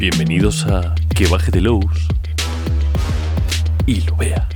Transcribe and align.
Bienvenidos 0.00 0.66
a 0.66 0.94
Que 1.14 1.26
baje 1.26 1.50
de 1.50 1.60
Lowe's 1.60 2.08
y 3.84 4.00
lo 4.00 4.16
vea. 4.16 4.48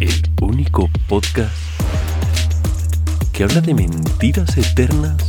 El 0.00 0.22
único 0.40 0.88
podcast 1.06 1.52
que 3.30 3.44
habla 3.44 3.60
de 3.60 3.74
mentiras 3.74 4.56
eternas. 4.56 5.22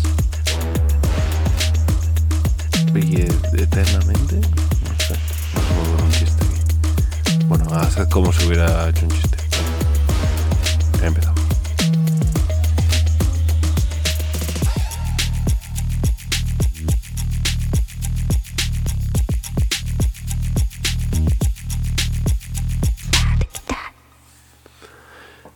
Oye, 2.94 3.28
eternamente. 3.58 4.38
No 4.38 4.96
sé. 4.98 5.16
Chiste 6.18 6.46
aquí. 6.46 7.46
Bueno, 7.50 7.66
como 8.10 8.32
si 8.32 8.48
hubiera 8.48 8.88
hecho 8.88 9.06
un 9.06 9.12
chiste. 9.12 9.33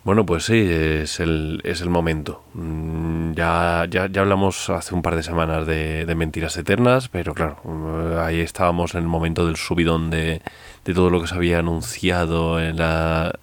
Bueno, 0.07 0.25
pues 0.25 0.45
sí, 0.45 0.55
es 0.71 1.19
el, 1.19 1.59
es 1.65 1.81
el 1.81 1.89
momento. 1.89 2.41
Mm, 2.53 3.33
Ya, 3.33 3.85
ya, 3.89 4.07
ya 4.07 4.21
hablamos 4.21 4.69
hace 4.69 4.95
un 4.95 5.01
par 5.01 5.17
de 5.17 5.21
semanas 5.21 5.67
de, 5.67 6.05
mentiras 6.15 6.55
eternas, 6.55 7.09
pero 7.09 7.33
claro, 7.33 7.57
eh, 7.65 8.17
ahí 8.21 8.39
estábamos 8.39 8.95
en 8.95 9.01
el 9.01 9.07
momento 9.09 9.45
del 9.45 9.57
subidón 9.57 10.09
de, 10.09 10.41
de 10.85 10.93
todo 10.93 11.09
lo 11.09 11.19
que 11.19 11.27
se 11.27 11.35
había 11.35 11.59
anunciado 11.59 12.61
en 12.61 12.77
la, 12.77 13.37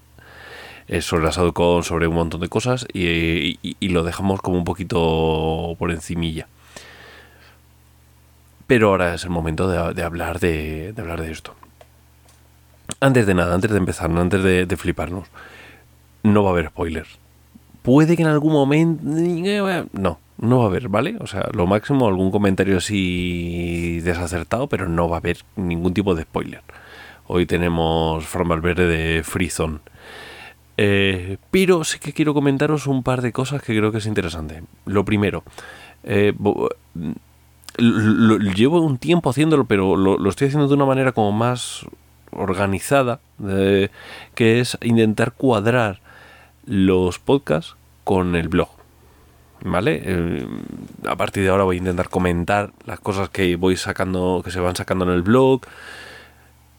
eh, 0.89 1.03
sobre 1.03 1.25
la 1.25 1.33
SADCON, 1.33 1.85
sobre 1.85 2.07
un 2.07 2.15
montón 2.15 2.41
de 2.41 2.49
cosas, 2.49 2.87
y, 2.95 3.59
y- 3.63 3.89
lo 3.91 4.03
dejamos 4.03 4.41
como 4.41 4.57
un 4.59 4.65
poquito 4.65 5.77
por 5.79 5.91
encimilla. 5.93 6.49
Pero 8.67 8.89
ahora 8.89 9.15
es 9.15 9.25
el 9.25 9.31
momento 9.31 9.69
de, 9.69 10.03
hablar 10.03 10.41
de, 10.41 10.95
hablar 10.97 11.21
de 11.21 11.31
esto. 11.31 11.55
Antes 13.01 13.27
de 13.27 13.35
nada, 13.35 13.55
antes 13.55 13.71
de 13.71 13.77
empezar, 13.79 14.11
antes 14.11 14.43
de 14.43 14.77
fliparnos, 14.79 15.29
no 16.25 16.43
va 16.43 16.51
a 16.51 16.53
haber 16.55 16.67
spoilers. 16.69 17.19
Puede 17.83 18.17
que 18.17 18.23
en 18.23 18.29
algún 18.29 18.53
momento... 18.53 19.03
No, 19.93 20.19
no 20.39 20.59
va 20.59 20.65
a 20.65 20.67
haber, 20.67 20.89
¿vale? 20.89 21.17
O 21.21 21.27
sea, 21.29 21.49
lo 21.53 21.67
máximo 21.67 22.09
algún 22.09 22.31
comentario 22.33 22.79
así 22.79 24.01
desacertado, 24.01 24.67
pero 24.67 24.89
no 24.89 25.09
va 25.09 25.17
a 25.17 25.21
haber 25.21 25.39
ningún 25.55 25.95
tipo 25.95 26.15
de 26.17 26.23
spoiler. 26.23 26.63
Hoy 27.27 27.47
tenemos 27.47 28.25
Fran 28.27 28.49
Valverde 28.49 28.87
de 28.87 29.23
Freezone. 29.23 29.79
Eh, 30.77 31.37
pero 31.53 31.85
sí 31.85 31.99
que 32.01 32.13
quiero 32.13 32.35
comentaros 32.35 32.87
un 32.89 33.03
par 33.05 33.23
de 33.23 33.33
cosas 33.33 33.63
que 33.63 33.77
creo 33.77 33.93
que 33.93 33.99
es 33.99 34.07
interesante. 34.07 34.65
Lo 34.87 35.05
primero, 35.05 35.45
eh, 36.03 36.33
lo- 37.77 38.39
llevo 38.39 38.81
un 38.81 38.99
tiempo 38.99 39.31
haciéndolo, 39.31 39.65
pero 39.67 39.97
lo, 39.97 40.29
estoy 40.29 40.49
haciendo 40.49 40.69
de 40.69 40.75
una 40.75 40.85
manera 40.87 41.13
como 41.13 41.33
más 41.33 41.87
organizada, 42.33 43.21
eh, 43.47 43.89
que 44.35 44.61
es 44.61 44.77
intentar 44.83 45.33
cuadrar 45.33 46.01
los 46.67 47.19
podcasts 47.19 47.77
con 48.05 48.37
el 48.37 48.49
blog. 48.49 48.69
¿Vale? 49.63 50.03
Eh, 50.05 50.47
a 51.07 51.17
partir 51.17 51.43
de 51.43 51.49
ahora 51.49 51.65
voy 51.65 51.77
a 51.77 51.79
intentar 51.79 52.11
comentar 52.11 52.73
las 52.85 53.01
cosas 53.01 53.31
que 53.31 53.57
voy 53.57 53.77
sacando, 53.77 54.43
que 54.45 54.51
se 54.51 54.61
van 54.61 54.77
sacando 54.77 55.05
en 55.07 55.13
el 55.13 55.23
blog. 55.23 55.63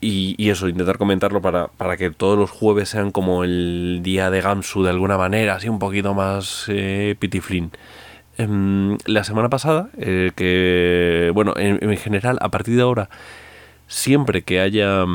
Y, 0.02 0.52
eso, 0.52 0.70
intentar 0.70 1.00
comentarlo 1.00 1.42
para, 1.42 1.68
para 1.68 1.98
que 1.98 2.12
todos 2.12 2.38
los 2.38 2.52
jueves 2.52 2.90
sean 2.90 3.10
como 3.10 3.44
el 3.44 4.02
día 4.04 4.30
de 4.30 4.40
Gamsu 4.40 4.84
de 4.84 4.92
alguna 4.92 5.18
manera, 5.18 5.56
así 5.56 5.68
un 5.68 5.80
poquito 5.80 6.14
más 6.14 6.66
eh, 6.68 7.16
pitiflín. 7.18 7.72
Em, 8.38 9.00
la 9.06 9.24
semana 9.24 9.50
pasada, 9.50 9.90
eh, 9.98 10.32
que, 10.36 11.32
bueno, 11.34 11.54
en, 11.58 11.80
en 11.82 11.98
general, 11.98 12.38
a 12.42 12.50
partir 12.50 12.76
de 12.76 12.84
ahora, 12.84 13.10
siempre 13.88 14.44
que 14.44 14.60
haya 14.60 15.06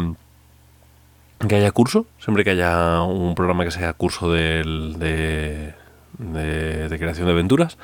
que 1.49 1.57
haya 1.57 1.71
curso, 1.73 2.07
siempre 2.19 2.45
que 2.45 2.51
haya 2.51 3.03
un 3.03 3.35
programa 3.35 3.65
que 3.65 3.71
sea 3.71 3.93
curso 3.95 4.31
del- 4.31 4.99
de, 4.99 5.73
de, 6.19 6.89
de 6.89 6.99
creación 6.99 7.27
de 7.27 7.33
aventuras, 7.33 7.79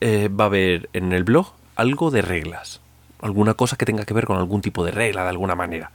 eh, 0.00 0.28
va 0.28 0.44
a 0.44 0.46
haber 0.46 0.88
en 0.92 1.12
el 1.12 1.24
blog 1.24 1.52
algo 1.76 2.10
de 2.10 2.22
reglas, 2.22 2.80
alguna 3.20 3.54
cosa 3.54 3.76
que 3.76 3.84
tenga 3.84 4.04
que 4.04 4.14
ver 4.14 4.24
con 4.24 4.38
algún 4.38 4.62
tipo 4.62 4.84
de 4.84 4.92
regla 4.92 5.22
de 5.24 5.28
alguna 5.30 5.54
manera. 5.54 5.90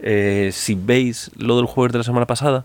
Eh, 0.00 0.50
si 0.52 0.74
veis 0.74 1.30
lo 1.36 1.56
del 1.56 1.66
jueves 1.66 1.92
de 1.92 1.98
la 1.98 2.04
semana 2.04 2.26
pasada, 2.26 2.64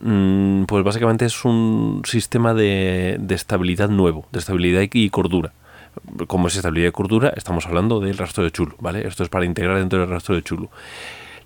mm, 0.00 0.64
pues 0.64 0.84
básicamente 0.84 1.24
es 1.26 1.44
un 1.44 2.02
sistema 2.04 2.54
de, 2.54 3.16
de 3.18 3.34
estabilidad 3.34 3.88
nuevo, 3.88 4.26
de 4.32 4.38
estabilidad 4.38 4.82
y 4.92 5.10
cordura. 5.10 5.52
Como 6.28 6.48
es 6.48 6.56
estabilidad 6.56 6.88
y 6.88 6.92
cordura, 6.92 7.32
estamos 7.36 7.66
hablando 7.66 8.00
del 8.00 8.16
rastro 8.18 8.44
de 8.44 8.50
chulo, 8.52 8.76
¿vale? 8.80 9.06
Esto 9.08 9.22
es 9.22 9.28
para 9.28 9.44
integrar 9.44 9.78
dentro 9.78 9.98
del 9.98 10.08
rastro 10.10 10.34
de 10.34 10.42
chulo. 10.42 10.70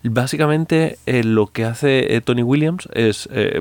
Básicamente 0.02 0.98
eh, 1.04 1.22
lo 1.24 1.48
que 1.48 1.66
hace 1.66 2.16
eh, 2.16 2.22
Tony 2.22 2.42
Williams 2.42 2.88
es, 2.94 3.28
eh, 3.32 3.60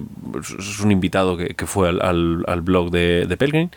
es 0.58 0.80
un 0.80 0.90
invitado 0.90 1.36
que, 1.36 1.66
fue 1.66 1.90
al, 1.90 2.62
blog 2.62 2.92
de, 2.92 3.26
de 3.28 3.38
Pelgrim, 3.38 3.70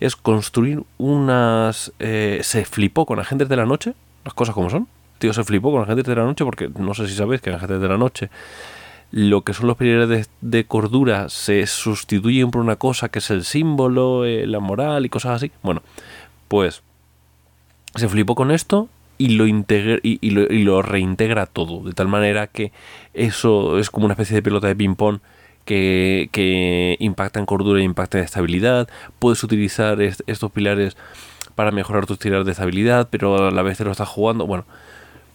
es 0.00 0.16
construir 0.16 0.82
unas... 0.96 1.92
se 1.98 2.64
flipó 2.64 3.04
con 3.04 3.18
agentes 3.18 3.50
de 3.50 3.56
la 3.56 3.66
noche, 3.66 3.92
las 4.24 4.32
cosas 4.32 4.54
como 4.54 4.70
son. 4.70 4.88
Tío, 5.18 5.34
se 5.34 5.44
flipó 5.44 5.70
con 5.72 5.82
agentes 5.82 6.06
de 6.06 6.16
la 6.16 6.24
noche 6.24 6.44
porque 6.44 6.70
no 6.78 6.94
sé 6.94 7.06
si 7.06 7.14
sabéis 7.14 7.42
que 7.42 7.50
en 7.50 7.56
agentes 7.56 7.80
de 7.80 7.88
la 7.88 7.98
noche 7.98 8.30
lo 9.10 9.42
que 9.42 9.52
son 9.52 9.66
los 9.66 9.76
pilares 9.76 10.30
de, 10.40 10.64
cordura 10.66 11.28
se 11.28 11.66
sustituyen 11.66 12.50
por 12.50 12.60
una 12.62 12.76
cosa 12.76 13.08
que 13.08 13.20
es 13.20 13.30
el 13.30 13.44
símbolo, 13.44 14.24
la 14.24 14.60
moral 14.60 15.04
y 15.04 15.10
cosas 15.10 15.36
así. 15.36 15.52
Bueno, 15.62 15.82
pues 16.48 16.82
se 17.94 18.08
flipó 18.08 18.34
con 18.34 18.50
esto 18.50 18.88
y 19.18 19.30
lo, 19.30 19.46
integra, 19.46 19.98
y, 20.02 20.18
y 20.20 20.30
lo, 20.30 20.42
y 20.42 20.62
lo 20.62 20.82
reintegra 20.82 21.46
todo, 21.46 21.82
de 21.82 21.92
tal 21.92 22.08
manera 22.08 22.46
que 22.46 22.72
eso 23.14 23.78
es 23.78 23.90
como 23.90 24.06
una 24.06 24.14
especie 24.14 24.34
de 24.36 24.42
pelota 24.42 24.66
de 24.66 24.76
ping-pong 24.76 25.20
que, 25.64 26.28
que 26.32 26.96
impacta 27.00 27.40
en 27.40 27.46
cordura 27.46 27.80
e 27.80 27.84
impacta 27.84 28.18
en 28.18 28.24
estabilidad. 28.24 28.88
Puedes 29.18 29.42
utilizar 29.42 30.00
est- 30.00 30.20
estos 30.26 30.52
pilares 30.52 30.96
para 31.54 31.70
mejorar 31.70 32.06
tus 32.06 32.18
tiradas 32.18 32.46
de 32.46 32.52
estabilidad, 32.52 33.08
pero 33.10 33.48
a 33.48 33.50
la 33.50 33.62
vez 33.62 33.78
te 33.78 33.84
lo 33.84 33.90
estás 33.90 34.08
jugando. 34.08 34.46
Bueno, 34.46 34.64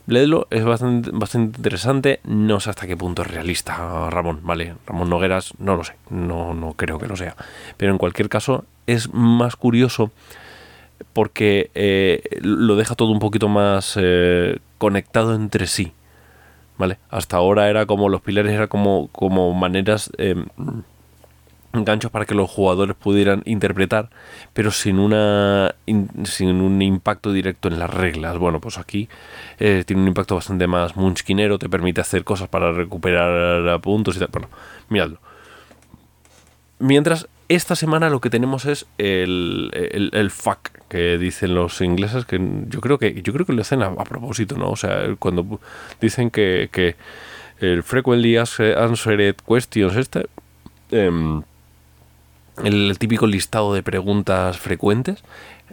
leedlo, 0.08 0.48
es 0.52 0.64
bastante, 0.64 1.10
bastante 1.12 1.58
interesante. 1.58 2.20
No 2.24 2.60
sé 2.60 2.70
hasta 2.70 2.88
qué 2.88 2.96
punto 2.96 3.24
es 3.24 3.28
realista, 3.30 4.10
Ramón, 4.10 4.40
¿vale? 4.44 4.76
Ramón 4.86 5.10
Nogueras, 5.10 5.54
no 5.58 5.76
lo 5.76 5.84
sé, 5.84 5.96
no, 6.10 6.54
no 6.54 6.74
creo 6.74 7.00
que 7.00 7.08
lo 7.08 7.16
sea. 7.16 7.36
Pero 7.78 7.92
en 7.92 7.98
cualquier 7.98 8.30
caso, 8.30 8.66
es 8.88 9.14
más 9.14 9.56
curioso 9.56 10.12
porque 11.14 11.72
eh, 11.76 12.22
lo 12.42 12.76
deja 12.76 12.96
todo 12.96 13.12
un 13.12 13.20
poquito 13.20 13.48
más 13.48 13.98
eh, 14.00 14.60
conectado 14.78 15.36
entre 15.36 15.68
sí. 15.68 15.94
¿Vale? 16.78 16.98
Hasta 17.12 17.38
ahora 17.38 17.70
era 17.70 17.86
como 17.86 18.10
los 18.10 18.22
pilares 18.22 18.54
eran 18.54 18.68
como, 18.68 19.08
como 19.12 19.54
maneras, 19.54 20.12
eh, 20.18 20.36
ganchos 21.74 22.12
para 22.12 22.26
que 22.26 22.36
los 22.36 22.50
jugadores 22.50 22.96
pudieran 22.98 23.44
interpretar, 23.46 24.10
pero 24.54 24.72
sin 24.72 25.00
una 25.00 25.74
in- 25.86 26.10
sin 26.26 26.50
un 26.62 26.82
impacto 26.82 27.32
directo 27.32 27.68
en 27.70 27.80
las 27.80 27.90
reglas. 27.90 28.38
Bueno, 28.38 28.60
pues 28.60 28.78
aquí 28.78 29.08
eh, 29.60 29.84
tiene 29.86 30.02
un 30.02 30.10
impacto 30.10 30.36
bastante 30.36 30.68
más 30.68 30.96
munchkinero, 30.98 31.60
te 31.60 31.70
permite 31.70 32.02
hacer 32.02 32.24
cosas 32.24 32.50
para 32.50 32.72
recuperar 32.72 33.80
puntos 33.82 34.16
y 34.18 34.20
tal. 34.20 34.30
Bueno, 34.32 34.50
miradlo. 34.90 35.20
Mientras, 36.80 37.28
esta 37.56 37.76
semana 37.76 38.10
lo 38.10 38.22
que 38.22 38.30
tenemos 38.30 38.66
es 38.66 38.86
el, 38.98 39.72
el, 39.74 40.10
el 40.14 40.32
fuck 40.32 40.70
que 40.88 41.18
dicen 41.18 41.54
los 41.54 41.82
ingleses, 41.82 42.26
que 42.26 42.40
yo 42.68 42.82
creo 42.82 42.98
que 42.98 43.22
yo 43.22 43.34
creo 43.34 43.46
que 43.46 43.54
lo 43.54 43.62
hacen 43.62 43.82
a, 43.84 43.94
propósito, 44.04 44.58
¿no? 44.58 44.70
O 44.70 44.76
sea, 44.76 45.16
cuando 45.20 45.60
dicen 46.00 46.32
que, 46.32 46.70
que 46.72 46.96
el 47.60 47.84
frequently 47.84 48.38
answered 48.38 49.36
questions 49.48 49.96
este, 49.98 50.28
em, 50.92 51.44
el 52.64 52.98
típico 53.00 53.28
listado 53.28 53.74
de 53.74 53.84
preguntas 53.84 54.58
frecuentes, 54.58 55.24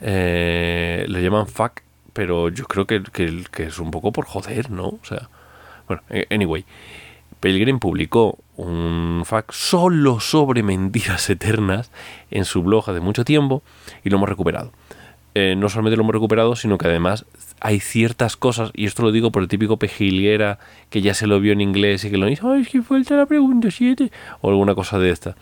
eh, 0.01 1.05
le 1.09 1.23
llaman 1.23 1.47
fuck, 1.47 1.83
pero 2.13 2.49
yo 2.49 2.65
creo 2.65 2.87
que, 2.87 3.03
que, 3.03 3.45
que 3.51 3.65
es 3.65 3.79
un 3.79 3.91
poco 3.91 4.13
por 4.13 4.27
joder, 4.27 4.71
¿no? 4.71 4.89
O 4.89 5.01
sea, 5.05 5.29
bueno, 5.87 6.03
eh, 6.11 6.27
anyway. 6.31 6.65
Pelgrim 7.41 7.79
publicó 7.79 8.39
un 8.57 9.23
fact 9.25 9.53
solo 9.53 10.21
sobre 10.21 10.63
mentiras 10.63 11.31
eternas 11.31 11.91
en 12.31 12.45
su 12.45 12.63
blog 12.63 12.91
hace 12.91 13.01
mucho 13.01 13.25
tiempo 13.25 13.63
y 14.05 14.11
lo 14.11 14.17
hemos 14.17 14.29
recuperado. 14.29 14.73
Eh, 15.35 15.55
no 15.57 15.69
solamente 15.69 15.97
lo 15.97 16.03
hemos 16.03 16.15
recuperado, 16.15 16.57
sino 16.57 16.79
que 16.79 16.89
además 16.89 17.25
hay 17.61 17.79
ciertas 17.79 18.37
cosas, 18.37 18.71
y 18.75 18.87
esto 18.87 19.03
lo 19.03 19.13
digo 19.13 19.31
por 19.31 19.43
el 19.43 19.49
típico 19.49 19.77
pejilguera 19.77 20.59
que 20.91 21.01
ya 21.01 21.15
se 21.15 21.29
lo 21.29 21.39
vio 21.39 21.53
en 21.53 21.61
inglés 21.61 22.05
y 22.05 22.11
que 22.11 22.17
lo 22.17 22.27
dice, 22.27 22.43
ay, 22.45 22.63
es 22.63 22.69
que 22.69 22.83
falta 22.83 23.15
la 23.15 23.27
pregunta 23.27 23.71
7, 23.71 24.11
o 24.41 24.49
alguna 24.51 24.75
cosa 24.75 24.99
de 24.99 25.11
esta. 25.11 25.37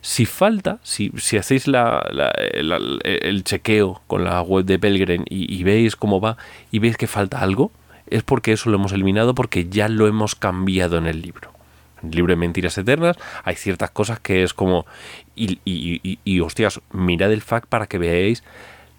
Si 0.00 0.24
falta, 0.24 0.78
si, 0.82 1.10
si 1.16 1.36
hacéis 1.36 1.66
el 1.66 3.44
chequeo 3.44 4.02
con 4.06 4.24
la 4.24 4.40
web 4.40 4.64
de 4.64 4.78
Pelgrim 4.78 5.24
y, 5.28 5.54
y 5.54 5.62
veis 5.64 5.96
cómo 5.96 6.20
va 6.20 6.36
y 6.70 6.78
veis 6.78 6.96
que 6.96 7.06
falta 7.06 7.40
algo, 7.40 7.70
es 8.08 8.22
porque 8.22 8.52
eso 8.52 8.70
lo 8.70 8.76
hemos 8.76 8.92
eliminado 8.92 9.34
porque 9.34 9.68
ya 9.68 9.88
lo 9.88 10.06
hemos 10.06 10.34
cambiado 10.34 10.98
en 10.98 11.06
el 11.06 11.22
libro. 11.22 11.52
En 12.02 12.10
el 12.10 12.16
libro 12.16 12.32
de 12.32 12.36
Mentiras 12.36 12.76
Eternas 12.78 13.16
hay 13.44 13.56
ciertas 13.56 13.90
cosas 13.90 14.20
que 14.20 14.42
es 14.42 14.54
como... 14.54 14.86
Y, 15.36 15.58
y, 15.64 16.00
y, 16.02 16.18
y, 16.24 16.40
hostias, 16.40 16.80
mirad 16.92 17.32
el 17.32 17.42
fact 17.42 17.68
para 17.68 17.86
que 17.86 17.98
veáis 17.98 18.44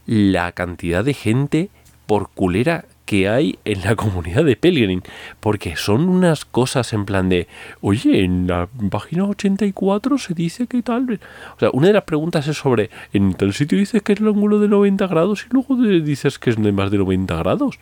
la 0.05 0.51
cantidad 0.51 1.03
de 1.03 1.13
gente 1.13 1.69
por 2.05 2.29
culera 2.29 2.85
que 3.05 3.29
hay 3.29 3.59
en 3.65 3.81
la 3.81 3.95
comunidad 3.95 4.43
de 4.43 4.55
Pelgrim, 4.55 5.01
porque 5.39 5.75
son 5.75 6.09
unas 6.09 6.45
cosas 6.45 6.91
en 6.93 7.05
plan 7.05 7.29
de, 7.29 7.47
oye, 7.81 8.23
en 8.23 8.47
la 8.47 8.67
página 8.89 9.25
84 9.25 10.17
se 10.17 10.33
dice 10.33 10.67
que 10.67 10.81
tal, 10.81 11.19
o 11.55 11.59
sea, 11.59 11.69
una 11.71 11.87
de 11.87 11.93
las 11.93 12.03
preguntas 12.03 12.47
es 12.47 12.57
sobre, 12.57 12.89
en 13.13 13.33
tal 13.33 13.53
sitio 13.53 13.77
dices 13.77 14.01
que 14.01 14.13
es 14.13 14.19
el 14.19 14.27
ángulo 14.27 14.59
de 14.59 14.67
90 14.67 15.07
grados 15.07 15.45
y 15.49 15.53
luego 15.53 15.75
dices 15.75 16.39
que 16.39 16.49
es 16.49 16.61
de 16.61 16.71
más 16.71 16.91
de 16.91 16.97
90 16.97 17.35
grados. 17.35 17.77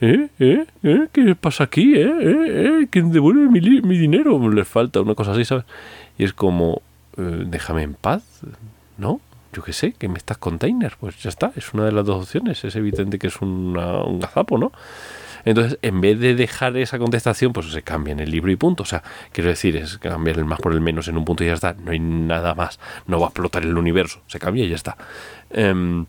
¿Eh? 0.00 0.28
¿Eh? 0.38 0.66
¿Eh? 0.82 1.08
¿Qué 1.12 1.34
pasa 1.34 1.64
aquí? 1.64 1.94
¿Eh? 1.94 2.02
¿Eh? 2.02 2.80
¿Eh? 2.82 2.88
¿Quién 2.90 3.12
devuelve 3.12 3.48
mi, 3.48 3.60
mi 3.80 3.98
dinero? 3.98 4.50
Les 4.50 4.68
falta 4.68 5.00
una 5.00 5.14
cosa 5.14 5.32
así, 5.32 5.44
¿sabes? 5.44 5.64
Y 6.18 6.24
es 6.24 6.32
como, 6.32 6.82
eh, 7.16 7.44
déjame 7.46 7.82
en 7.82 7.94
paz, 7.94 8.22
¿no? 8.98 9.20
Yo 9.52 9.62
qué 9.62 9.72
sé, 9.72 9.92
que 9.92 10.08
me 10.08 10.18
estás 10.18 10.36
container, 10.36 10.94
pues 11.00 11.22
ya 11.22 11.30
está, 11.30 11.52
es 11.56 11.72
una 11.72 11.86
de 11.86 11.92
las 11.92 12.04
dos 12.04 12.24
opciones, 12.24 12.62
es 12.62 12.76
evidente 12.76 13.18
que 13.18 13.28
es 13.28 13.40
una, 13.40 14.02
un 14.02 14.20
gazapo, 14.20 14.58
¿no? 14.58 14.72
Entonces, 15.46 15.78
en 15.80 16.00
vez 16.00 16.18
de 16.18 16.34
dejar 16.34 16.76
esa 16.76 16.98
contestación, 16.98 17.52
pues 17.52 17.70
se 17.70 17.82
cambia 17.82 18.10
en 18.10 18.18
el 18.18 18.30
libro 18.30 18.50
y 18.50 18.56
punto. 18.56 18.82
O 18.82 18.86
sea, 18.86 19.04
quiero 19.30 19.48
decir, 19.48 19.76
es 19.76 19.96
cambiar 19.96 20.38
el 20.38 20.44
más 20.44 20.60
por 20.60 20.72
el 20.72 20.80
menos 20.80 21.06
en 21.06 21.16
un 21.16 21.24
punto 21.24 21.44
y 21.44 21.46
ya 21.46 21.54
está. 21.54 21.72
No 21.72 21.92
hay 21.92 22.00
nada 22.00 22.54
más. 22.56 22.80
No 23.06 23.20
va 23.20 23.26
a 23.26 23.28
explotar 23.28 23.62
el 23.62 23.78
universo. 23.78 24.20
Se 24.26 24.40
cambia 24.40 24.64
y 24.64 24.70
ya 24.70 24.74
está. 24.74 24.96
Em, 25.50 26.04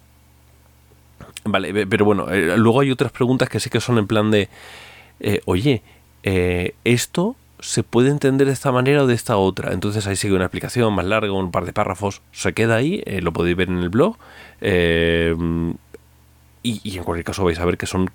vale, 1.48 1.88
pero 1.88 2.06
bueno, 2.06 2.30
eh, 2.30 2.58
luego 2.58 2.82
hay 2.82 2.92
otras 2.92 3.12
preguntas 3.12 3.50
que 3.50 3.60
sí 3.60 3.70
que 3.70 3.80
son 3.80 3.98
en 3.98 4.08
plan 4.08 4.32
de, 4.32 4.50
eh, 5.20 5.42
oye, 5.46 5.82
eh, 6.24 6.76
esto 6.84 7.36
se 7.60 7.84
puede 7.84 8.10
entender 8.10 8.48
de 8.48 8.54
esta 8.54 8.72
manera 8.72 9.04
o 9.04 9.08
de 9.08 9.16
esta 9.16 9.38
otra. 9.38 9.74
Entonces 9.74 10.06
ahí 10.08 10.16
sigue 10.16 10.36
una 10.36 10.46
explicación 10.46 10.94
más 10.94 11.06
larga, 11.06 11.32
un 11.32 11.52
par 11.52 11.66
de 11.66 11.74
párrafos. 11.74 12.22
Se 12.32 12.54
queda 12.54 12.76
ahí, 12.76 13.04
lo 13.22 13.34
podéis 13.34 13.58
ver 13.58 13.70
en 13.70 13.80
el 13.80 13.90
blog. 13.90 14.18
Eh, 14.62 15.36
y, 16.64 16.98
en 16.98 17.04
cualquier 17.04 17.26
caso 17.26 17.46
vais 17.46 17.60
a 17.60 17.66
ver 17.66 17.78
que 17.78 17.86
son 17.86 18.12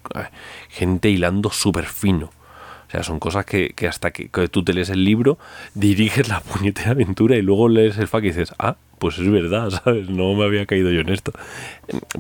gente 0.69 1.09
hilando 1.11 1.51
súper 1.51 1.87
fino. 1.87 2.27
O 2.27 2.91
sea, 2.93 3.03
son 3.03 3.19
cosas 3.19 3.47
que, 3.47 3.75
hasta 3.89 4.11
que, 4.11 4.29
tú 4.49 4.63
te 4.63 4.75
lees 4.75 4.91
el 4.91 5.03
libro, 5.05 5.39
diriges 5.75 6.29
la 6.29 6.41
puñetera 6.41 6.91
aventura 6.91 7.37
y 7.37 7.43
luego 7.43 7.69
lees 7.69 7.97
el 7.97 8.07
fac 8.07 8.23
y 8.25 8.29
dices, 8.29 8.55
ah, 8.59 8.77
pues 9.03 9.19
es 9.19 9.29
verdad, 9.29 9.69
¿sabes? 9.85 10.09
No 10.09 10.33
me 10.35 10.45
había 10.45 10.65
caído 10.65 10.93
yo 10.93 11.01
en 11.01 11.09
esto. 11.09 11.33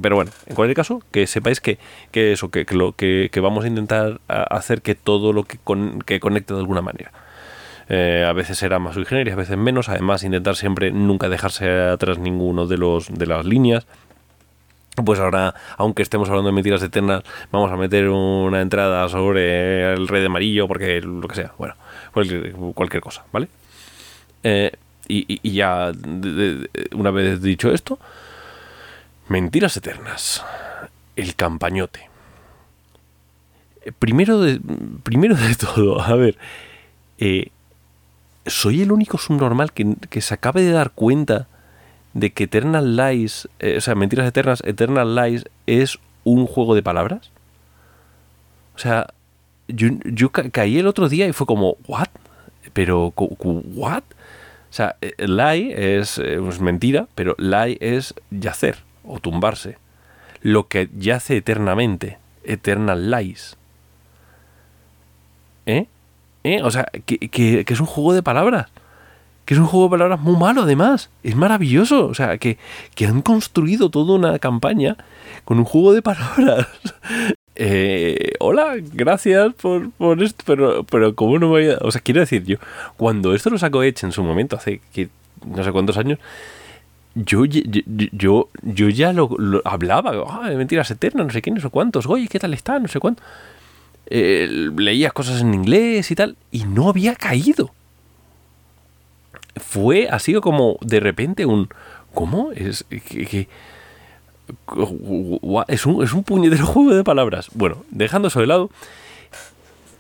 Pero 0.01 0.17
bueno, 0.17 0.33
en 0.47 0.57
cualquier 0.57 0.75
caso, 0.75 1.01
que 1.13 1.29
sepáis 1.29 1.61
que, 1.61 1.79
que 2.11 2.33
eso, 2.33 2.51
que, 2.51 2.67
lo, 2.73 2.97
que, 2.97 3.31
vamos 3.41 3.65
a 3.65 3.69
intentar 3.69 4.21
hacer 4.27 4.83
que 4.83 4.97
todo 4.97 5.33
lo 5.33 5.45
que, 5.45 5.61
que 6.05 6.19
conecte 6.19 6.55
de 6.55 6.59
alguna 6.59 6.83
manera. 6.83 7.13
Eh, 7.89 8.27
a 8.29 8.33
veces 8.33 8.59
será 8.59 8.81
más 8.81 8.97
y 8.97 9.31
a 9.31 9.37
veces 9.37 9.57
menos. 9.57 9.89
Además, 9.89 10.25
intentar 10.25 10.57
siempre 10.57 10.91
nunca 10.91 11.29
dejarse 11.29 11.71
atrás 11.71 12.19
ninguno 12.19 12.67
de, 12.67 12.79
los, 12.79 13.17
de 13.17 13.27
las 13.27 13.47
líneas. 13.47 13.87
Pues 15.05 15.21
ahora, 15.21 15.55
aunque 15.77 16.03
estemos 16.03 16.29
hablando 16.31 16.49
de 16.49 16.55
mentiras 16.55 16.83
eternas, 16.83 17.23
vamos 17.53 17.71
a 17.71 17.77
meter 17.77 18.09
una 18.09 18.61
entrada 18.61 19.09
sobre 19.09 19.93
el 19.93 20.09
rey 20.09 20.21
de 20.21 20.27
amarillo, 20.27 20.67
porque 20.67 21.01
lo 21.01 21.29
que 21.29 21.37
sea, 21.37 21.53
bueno, 21.59 21.77
cualquier, 22.75 23.01
cosa, 23.01 23.25
¿vale? 23.31 23.47
Eh, 24.43 24.73
y, 25.15 25.53
ya, 25.53 25.93
una 26.95 27.11
vez 27.11 27.43
dicho 27.43 27.71
esto, 27.73 27.99
mentiras 29.29 29.77
eternas, 29.77 30.45
el 31.17 31.35
campañote. 31.35 32.09
Primero 33.99 34.41
de, 34.41 34.61
primero 35.03 35.35
de 35.35 35.55
todo, 35.57 36.01
a 36.01 36.15
ver, 36.15 36.37
eh, 37.19 37.49
soy 38.47 38.83
el 38.83 38.93
único 38.93 39.19
subnormal 39.19 39.73
que, 39.73 39.97
que 40.09 40.21
se 40.21 40.35
acabe 40.35 40.63
de 40.63 40.73
dar 40.73 40.91
cuenta 40.93 41.49
de 42.15 42.33
que 42.33 42.45
Eternal 42.45 42.97
Lies, 42.97 43.49
eh, 43.59 43.77
o 43.79 43.81
sea, 43.81 43.95
Mentiras 43.95 44.27
Eternas, 44.27 44.63
Eternal 44.65 45.15
Lies 45.15 45.45
es 45.67 45.99
un 46.25 46.47
juego 46.47 46.75
de 46.75 46.83
palabras. 46.83 47.31
O 48.75 48.79
sea, 48.79 49.09
yo, 49.69 50.31
caí 50.31 50.79
el 50.79 50.87
otro 50.87 51.09
día 51.09 51.27
y 51.27 51.33
fue 51.33 51.47
como, 51.47 51.77
¿what? 51.87 52.09
Pero, 52.73 53.13
¿what? 53.17 54.05
O 54.73 54.75
sea, 54.75 54.97
eh, 55.03 55.13
lie 55.29 55.99
es, 55.99 56.17
eh, 56.17 56.41
es 56.49 56.61
mentira, 56.61 57.07
pero 57.15 57.37
lie 57.37 57.77
es 57.83 58.15
yacer 58.31 58.79
o 59.05 59.21
tumbarse. 59.21 59.77
Lo 60.41 60.67
que 60.67 60.89
yace 60.97 61.37
eternamente. 61.37 62.17
Eternal 62.43 63.11
Lies. 63.11 63.59
¿Eh? 65.67 65.89
¿Eh? 66.43 66.63
O 66.63 66.71
sea, 66.71 66.87
que, 67.05 67.19
que, 67.19 67.67
que 67.67 67.75
es 67.75 67.81
un 67.81 67.87
juego 67.87 68.15
de 68.15 68.23
palabras 68.23 68.67
que 69.45 69.55
es 69.55 69.61
un 69.61 69.67
juego 69.67 69.87
de 69.87 69.91
palabras 69.91 70.21
muy 70.21 70.37
malo 70.37 70.63
además. 70.63 71.11
Es 71.23 71.37
maravilloso. 71.37 72.07
O 72.07 72.15
sea, 72.15 72.39
que, 72.39 72.59
han 73.07 73.23
construido 73.23 73.91
toda 73.91 74.15
una 74.15 74.39
campaña 74.39 74.97
con 75.45 75.59
un 75.59 75.65
juego 75.65 75.93
de 75.93 76.03
palabras. 76.03 76.67
Eh, 77.55 78.33
hola, 78.41 78.77
gracias 78.81 79.53
por, 79.55 79.91
esto, 80.23 80.43
pero, 80.47 80.85
pero 80.85 81.15
¿cómo 81.15 81.39
no 81.39 81.47
me 81.47 81.53
voy 81.53 81.71
a...? 81.71 81.79
O 81.83 81.91
sea, 81.91 82.01
quiero 82.01 82.21
decir, 82.21 82.45
yo, 82.45 82.57
cuando 82.97 83.35
esto 83.35 83.51
lo 83.51 83.59
sacó 83.59 83.83
Edge 83.83 84.05
en 84.05 84.13
su 84.13 84.23
momento, 84.23 84.57
hace 84.57 84.81
que, 84.93 85.09
no 85.45 85.63
sé 85.63 85.71
cuántos 85.73 85.99
años, 85.99 86.19
yo, 87.15 87.45
yo, 87.45 88.49
yo, 88.63 88.89
ya 88.89 89.13
lo, 89.13 89.37
hablaba, 89.65 90.13
ah, 90.29 90.51
mentiras 90.57 90.91
eternas, 90.91 91.27
no 91.27 91.33
sé 91.33 91.43
quién, 91.43 91.55
no 91.55 91.61
sé 91.61 91.69
cuántos, 91.69 92.07
oye, 92.07 92.27
¿qué 92.29 92.39
tal 92.39 92.55
está? 92.55 92.79
No 92.79 92.89
sé 92.89 93.01
cuánto. 93.01 93.23
Eh, 94.07 94.49
leías 94.77 95.13
cosas 95.13 95.43
en 95.43 95.53
inglés 95.53 96.11
y 96.11 96.15
tal, 96.15 96.37
y 96.51 96.65
no 96.65 96.89
había 96.89 97.15
caído 97.15 97.73
fue, 99.57 100.09
ha 100.11 100.19
sido 100.19 100.41
como 100.41 100.79
de 100.81 101.01
repente 101.01 101.47
un... 101.47 101.69
¿Cómo? 102.15 102.53
Es 102.53 102.85
que... 102.85 103.49
es, 105.69 105.87
un, 105.87 106.03
es 106.03 106.13
un 106.13 106.25
puñetero 106.25 106.67
juego 106.67 106.95
de 106.95 107.05
palabras. 107.05 107.51
Bueno, 107.55 107.85
dejando 107.91 108.29
eso 108.29 108.41
de 108.41 108.47
lado, 108.47 108.71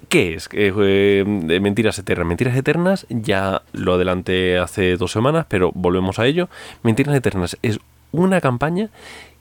¿qué 0.08 0.34
es? 0.34 0.48
Eh, 0.52 1.24
Mentiras 1.26 1.98
Eternas. 1.98 2.26
Mentiras 2.26 2.56
Eternas 2.56 3.06
ya 3.08 3.62
lo 3.72 3.94
adelanté 3.94 4.58
hace 4.58 4.96
dos 4.96 5.12
semanas, 5.12 5.46
pero 5.48 5.72
volvemos 5.74 6.18
a 6.18 6.26
ello. 6.26 6.48
Mentiras 6.82 7.14
Eternas 7.14 7.56
es 7.62 7.78
una 8.12 8.40
campaña 8.40 8.90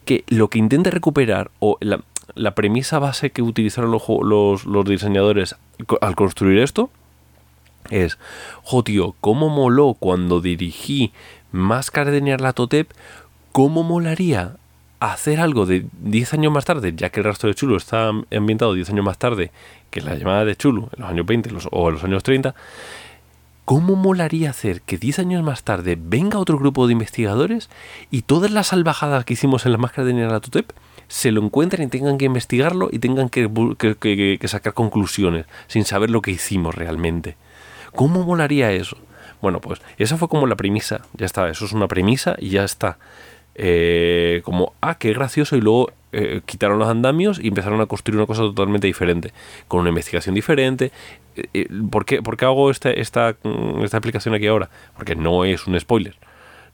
que 0.05 0.23
lo 0.27 0.49
que 0.49 0.59
intenta 0.59 0.89
recuperar, 0.89 1.51
o 1.59 1.77
la, 1.79 2.01
la 2.35 2.55
premisa 2.55 2.99
base 2.99 3.31
que 3.31 3.41
utilizaron 3.41 3.91
los, 3.91 4.65
los, 4.65 4.85
diseñadores 4.85 5.55
al 6.01 6.15
construir 6.15 6.59
esto, 6.59 6.89
es, 7.89 8.17
jo 8.63 8.83
tío, 8.83 9.15
cómo 9.21 9.49
moló 9.49 9.95
cuando 9.95 10.41
dirigí 10.41 11.11
Máscara 11.51 12.11
de 12.11 12.21
Nyarlathotep, 12.21 12.89
cómo 13.51 13.83
molaría 13.83 14.55
hacer 15.01 15.39
algo 15.39 15.65
de 15.65 15.85
10 16.03 16.35
años 16.35 16.53
más 16.53 16.65
tarde, 16.65 16.93
ya 16.95 17.09
que 17.09 17.21
el 17.21 17.23
rastro 17.25 17.49
de 17.49 17.55
Chulu 17.55 17.75
está 17.75 18.11
ambientado 18.31 18.73
10 18.75 18.91
años 18.91 19.03
más 19.03 19.17
tarde 19.17 19.51
que 19.89 19.99
la 19.99 20.13
llamada 20.15 20.45
de 20.45 20.55
Chulu, 20.55 20.89
en 20.95 21.01
los 21.01 21.09
años 21.09 21.25
20 21.25 21.49
o 21.71 21.87
en 21.89 21.95
los 21.95 22.03
años 22.03 22.21
30, 22.21 22.53
¿cómo 23.65 23.95
molaría 23.95 24.51
hacer 24.51 24.81
que 24.81 24.99
10 24.99 25.19
años 25.19 25.43
más 25.43 25.63
tarde 25.63 25.97
venga 25.99 26.37
otro 26.37 26.59
grupo 26.59 26.85
de 26.85 26.93
investigadores 26.93 27.69
y 28.11 28.21
todas 28.21 28.51
las 28.51 28.67
salvajadas 28.67 29.25
que 29.25 29.33
hicimos 29.33 29.65
en 29.65 29.71
la 29.71 29.79
máscara 29.79 30.05
de 30.05 30.13
Nyarlathotep 30.13 30.71
se 31.07 31.31
lo 31.31 31.43
encuentren 31.43 31.87
y 31.87 31.89
tengan 31.89 32.19
que 32.19 32.25
investigarlo 32.25 32.89
y 32.91 32.99
tengan 32.99 33.29
que, 33.29 33.49
que 34.39 34.47
sacar 34.47 34.75
conclusiones 34.75 35.47
sin 35.67 35.83
saber 35.83 36.11
lo 36.11 36.21
que 36.21 36.31
hicimos 36.31 36.75
realmente? 36.75 37.37
¿Cómo 37.95 38.23
molaría 38.23 38.71
eso? 38.71 38.97
Bueno, 39.41 39.59
pues 39.59 39.81
esa 39.97 40.17
fue 40.17 40.27
como 40.27 40.45
la 40.45 40.55
premisa, 40.55 41.01
ya 41.13 41.25
está, 41.25 41.49
eso 41.49 41.65
es 41.65 41.73
una 41.73 41.87
premisa 41.87 42.35
y 42.37 42.49
ya 42.49 42.63
está. 42.63 42.99
Eh, 43.55 44.41
como, 44.43 44.73
ah, 44.81 44.95
qué 44.97 45.13
gracioso, 45.13 45.55
y 45.55 45.61
luego 45.61 45.91
eh, 46.13 46.41
quitaron 46.45 46.79
los 46.79 46.87
andamios 46.87 47.39
y 47.41 47.47
empezaron 47.47 47.81
a 47.81 47.85
construir 47.85 48.17
una 48.17 48.27
cosa 48.27 48.41
totalmente 48.41 48.87
diferente, 48.87 49.33
con 49.67 49.81
una 49.81 49.89
investigación 49.89 50.35
diferente. 50.35 50.91
Eh, 51.35 51.67
¿por, 51.89 52.05
qué, 52.05 52.21
¿por, 52.21 52.37
qué, 52.37 52.45
hago 52.45 52.71
esta, 52.71 52.91
esta, 52.91 53.35
mm, 53.43 53.83
esta 53.83 53.97
explicación 53.97 54.35
aquí 54.35 54.47
ahora? 54.47 54.69
Porque 54.95 55.15
no 55.15 55.45
es 55.45 55.67
un 55.67 55.79
spoiler. 55.79 56.15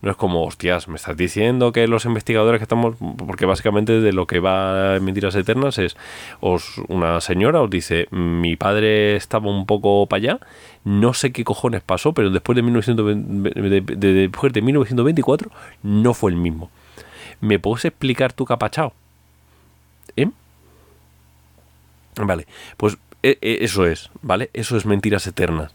No 0.01 0.11
es 0.11 0.17
como, 0.17 0.45
hostias, 0.45 0.87
me 0.87 0.95
estás 0.95 1.17
diciendo 1.17 1.71
que 1.71 1.87
los 1.87 2.05
investigadores 2.05 2.59
que 2.59 2.63
estamos. 2.63 2.95
Porque 3.17 3.47
básicamente 3.47 3.99
de 3.99 4.13
lo 4.13 4.27
que 4.27 4.39
va 4.39 4.97
en 4.97 5.03
Mentiras 5.03 5.33
Eternas 5.35 5.79
es. 5.79 5.97
Os, 6.39 6.79
una 6.87 7.19
señora 7.19 7.61
os 7.61 7.69
dice: 7.69 8.07
Mi 8.11 8.55
padre 8.55 9.15
estaba 9.15 9.49
un 9.49 9.65
poco 9.65 10.05
para 10.05 10.17
allá, 10.19 10.39
no 10.83 11.13
sé 11.13 11.31
qué 11.31 11.43
cojones 11.43 11.81
pasó, 11.81 12.13
pero 12.13 12.29
después 12.29 12.55
de, 12.55 12.61
1920, 12.61 13.95
después 13.95 14.53
de 14.53 14.61
1924 14.61 15.51
no 15.81 16.13
fue 16.13 16.31
el 16.31 16.37
mismo. 16.37 16.69
¿Me 17.41 17.57
puedes 17.57 17.85
explicar 17.85 18.33
tu 18.33 18.45
capachao? 18.45 18.93
¿Eh? 20.15 20.29
Vale, 22.15 22.47
pues 22.77 22.97
e, 23.23 23.37
e, 23.41 23.63
eso 23.63 23.85
es, 23.85 24.09
¿vale? 24.21 24.49
Eso 24.53 24.77
es 24.77 24.85
Mentiras 24.85 25.25
Eternas. 25.27 25.73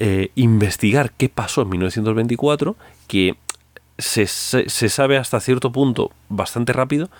Eh, 0.00 0.30
investigar 0.34 1.12
qué 1.12 1.28
pasó 1.28 1.62
en 1.62 1.68
1924, 1.68 2.76
que 3.06 3.36
se, 3.96 4.26
sabe 4.26 5.16
hasta 5.16 5.38
cierto 5.38 5.70
punto 5.70 6.10
bastante 6.28 6.72
rápido, 6.72 7.10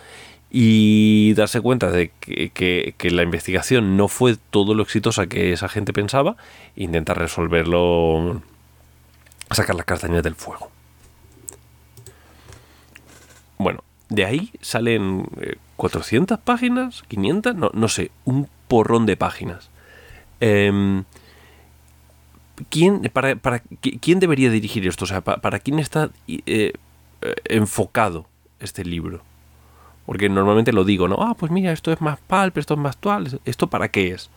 y 0.50 1.34
darse 1.34 1.60
cuenta 1.60 1.90
de 1.90 2.10
que, 2.10 2.94
la 3.10 3.22
investigación 3.22 3.96
no 3.96 4.08
fue 4.08 4.36
todo 4.50 4.74
lo 4.74 4.82
exitosa 4.82 5.26
que 5.26 5.52
esa 5.52 5.68
gente 5.68 5.92
pensaba, 5.92 6.36
e 6.76 6.84
intentar 6.84 7.18
resolverlo, 7.18 8.42
sacar 9.50 9.76
las 9.76 9.86
castañas 9.86 10.22
del 10.22 10.34
fuego. 10.34 10.70
Bueno, 13.58 13.84
de 14.08 14.24
ahí 14.24 14.50
salen 14.60 15.28
400 15.76 16.38
páginas, 16.40 17.04
500, 17.06 17.54
no, 17.54 17.70
no 17.72 17.88
sé, 17.88 18.10
un 18.24 18.48
porrón 18.66 19.06
de 19.06 19.16
páginas. 19.16 19.70
Em, 20.40 21.04
¿quién, 22.70 23.10
para, 23.12 23.36
para, 23.36 23.62
¿Quién 24.00 24.20
debería 24.20 24.50
dirigir 24.50 24.86
esto? 24.86 25.04
O 25.04 25.08
sea, 25.08 25.20
¿para, 25.20 25.58
quién 25.58 25.78
está 25.78 26.10
eh, 26.28 26.72
eh, 27.20 27.34
enfocado 27.46 28.26
este 28.60 28.84
libro? 28.84 29.22
Porque 30.06 30.28
normalmente 30.28 30.72
lo 30.72 30.84
digo, 30.84 31.08
¿no? 31.08 31.16
Ah, 31.20 31.34
pues 31.34 31.50
mira, 31.50 31.72
esto 31.72 31.90
es 31.92 32.00
más 32.00 32.18
palp, 32.20 32.58
esto 32.58 32.74
es 32.74 32.80
más 32.80 32.96
actual. 32.96 33.40
¿Esto 33.44 33.68
para 33.68 33.88
qué 33.88 34.08
es? 34.08 34.30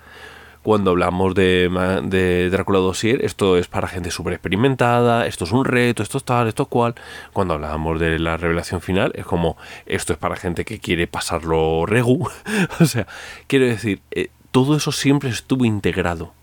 Cuando 0.63 0.91
hablamos 0.91 1.36
de, 1.36 1.69
de 2.03 2.50
Drácula 2.50 2.79
Dossier, 2.79 3.24
esto 3.24 3.57
es 3.57 3.67
para 3.67 3.88
gente 3.88 4.12
súper 4.12 4.33
experimentada, 4.33 5.25
esto 5.25 5.45
es 5.45 5.51
un 5.51 5.63
reto, 5.63 6.03
esto 6.03 6.17
es 6.17 6.24
tal, 6.24 6.47
esto 6.47 6.63
es 6.63 6.69
cual. 6.69 6.95
Cuando 7.31 7.53
hablamos 7.53 8.00
de 8.00 8.19
la 8.19 8.38
revelación 8.38 8.81
final, 8.81 9.12
es 9.15 9.25
como, 9.25 9.57
esto 9.86 10.13
es 10.13 10.19
para 10.19 10.36
gente 10.36 10.65
que 10.65 10.79
quiere 10.79 11.07
pasarlo 11.07 11.86
regu. 11.86 12.27
o 12.79 12.86
sea, 12.86 13.07
quiero 13.47 13.65
decir, 13.65 14.01
eh, 14.12 14.29
todo 14.51 14.75
eso 14.75 14.91
siempre 14.91 15.29
estuvo 15.29 15.65
integrado 15.65 16.33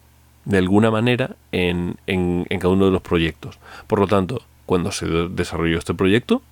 de 0.44 0.58
alguna 0.58 0.90
manera 0.90 1.36
en, 1.52 1.96
en, 2.06 2.44
cada 2.58 2.68
uno 2.68 2.86
de 2.86 2.90
los 2.90 3.02
proyectos. 3.02 3.58
Por 3.86 3.98
lo 3.98 4.06
tanto, 4.06 4.42
cuando 4.66 4.92
se 4.92 5.06
desarrolló 5.06 5.78
este 5.78 5.94
proyecto, 5.94 6.42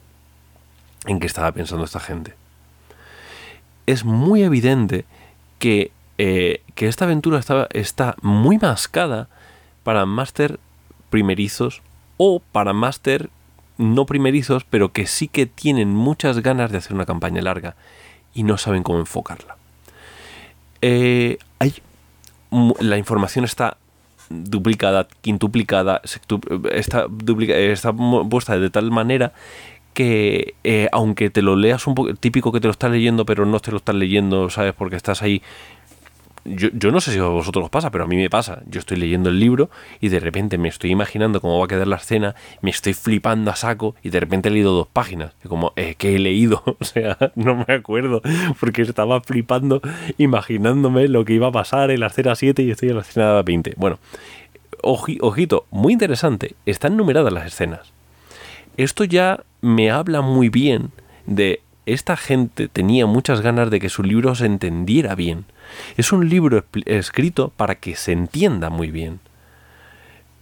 ¿en 1.07 1.21
qué 1.21 1.27
estaba 1.27 1.53
pensando 1.53 1.85
esta 1.85 2.01
gente? 2.01 2.35
Es 3.87 4.05
muy 4.05 4.43
evidente 4.43 5.05
que, 5.59 5.91
eh, 6.19 6.63
que 6.75 6.89
esta 6.89 7.05
aventura 7.05 7.39
está, 7.39 7.69
está 7.73 8.17
muy 8.23 8.59
mascada 8.59 9.29
para 9.83 10.07
máster 10.07 10.59
primerizos 11.11 11.83
o 12.17 12.41
para 12.53 12.73
máster 12.73 13.29
no 13.79 14.07
primerizos, 14.07 14.65
pero 14.65 14.93
que 14.93 15.07
sí 15.07 15.29
que 15.29 15.47
tienen 15.47 15.89
muchas 15.95 16.41
ganas 16.41 16.71
de 16.71 16.79
hacer 16.79 16.95
una 16.95 17.07
campaña 17.07 17.43
larga 17.43 17.75
y 18.35 18.45
no 18.45 18.57
saben 18.57 18.83
cómo 18.83 18.99
enfocarla. 19.01 19.57
Eh, 20.81 21.39
hay, 21.59 21.75
la 22.81 22.99
información 22.99 23.45
está 23.45 23.77
duplicada, 24.33 25.09
quintuplicada, 25.21 26.01
está, 26.73 27.07
está 27.51 27.93
puesta 27.93 28.59
de 28.59 28.71
tal 28.71 28.91
manera 28.91 29.33
que 29.95 30.55
eh, 30.65 30.89
aunque 30.93 31.31
te 31.31 31.43
lo 31.43 31.57
leas 31.57 31.87
un 31.87 31.95
poco, 31.95 32.15
típico 32.15 32.51
que 32.53 32.61
te 32.61 32.67
lo 32.67 32.73
estás 32.73 32.91
leyendo, 32.91 33.27
pero 33.27 33.45
no 33.45 33.61
te 33.61 33.71
lo 33.71 33.77
estás 33.77 33.95
leyendo, 33.95 34.49
¿sabes? 34.49 34.73
Porque 34.73 34.97
estás 34.97 35.23
ahí 35.23 35.43
yo, 36.45 36.69
yo, 36.73 36.91
no 36.91 37.01
sé 37.01 37.13
si 37.13 37.19
a 37.19 37.25
vosotros 37.25 37.65
os 37.65 37.71
pasa, 37.71 37.91
pero 37.91 38.05
a 38.05 38.07
mí 38.07 38.17
me 38.17 38.29
pasa. 38.31 38.63
Yo 38.67 38.81
estoy 38.81 38.97
leyendo 38.97 39.31
el 39.31 39.39
libro 39.39 39.71
y 40.01 40.09
de 40.09 40.21
repente 40.21 40.59
me 40.59 40.69
estoy 40.69 40.91
imaginando 40.91 41.41
cómo 41.41 41.59
va 41.59 41.65
a 41.65 41.69
quedar 41.69 41.87
la 41.87 41.97
escena, 41.97 42.35
me 42.61 42.71
estoy 42.71 42.95
flipando 42.95 43.51
a 43.51 43.57
saco 43.57 43.95
y 44.03 44.11
de 44.11 44.21
repente 44.21 44.49
he 44.49 44.53
leído 44.53 44.73
dos 44.73 44.89
páginas. 44.89 45.35
Y 45.45 45.49
como, 45.49 45.73
eh, 45.77 45.95
¿qué 45.97 46.17
he 46.17 46.19
leído? 46.19 46.63
O 46.83 46.85
sea, 46.85 47.17
no 47.37 47.65
me 47.67 47.75
acuerdo 47.75 48.23
porque 48.59 48.83
estaba 48.83 49.21
flipando, 49.21 49.81
imaginándome 50.19 51.07
lo 51.07 51.25
que 51.25 51.35
iba 51.35 51.49
a 51.49 51.53
pasar 51.53 51.91
en 51.91 52.01
la 52.01 52.09
escena 52.09 52.35
7 52.35 52.63
y 52.63 52.71
estoy 52.71 52.89
en 52.89 52.97
la 52.97 53.03
escena 53.03 53.41
20. 53.43 53.75
Bueno, 53.77 53.99
ojito, 54.83 55.67
muy 55.71 55.93
interesante. 55.93 56.55
Están 56.67 56.97
numeradas 56.97 57.33
las 57.33 57.47
escenas. 57.47 57.93
Esto 58.77 59.05
ya 59.05 59.45
me 59.61 59.91
habla 59.91 60.23
muy 60.23 60.49
bien 60.49 60.91
de 61.27 61.61
esta 61.87 62.17
gente 62.17 62.69
tenía 62.69 63.07
muchas 63.07 63.41
ganas 63.41 63.71
de 63.71 63.81
que 63.81 63.89
su 63.89 64.03
libro 64.03 64.35
se 64.35 64.47
entendiera 64.47 65.15
bien. 65.15 65.45
Es 65.97 66.13
un 66.13 66.29
libro 66.29 66.65
escrito 66.87 67.53
para 67.57 67.77
que 67.77 67.97
se 67.97 68.13
entienda 68.13 68.71
muy 68.71 68.91
bien. 68.91 69.21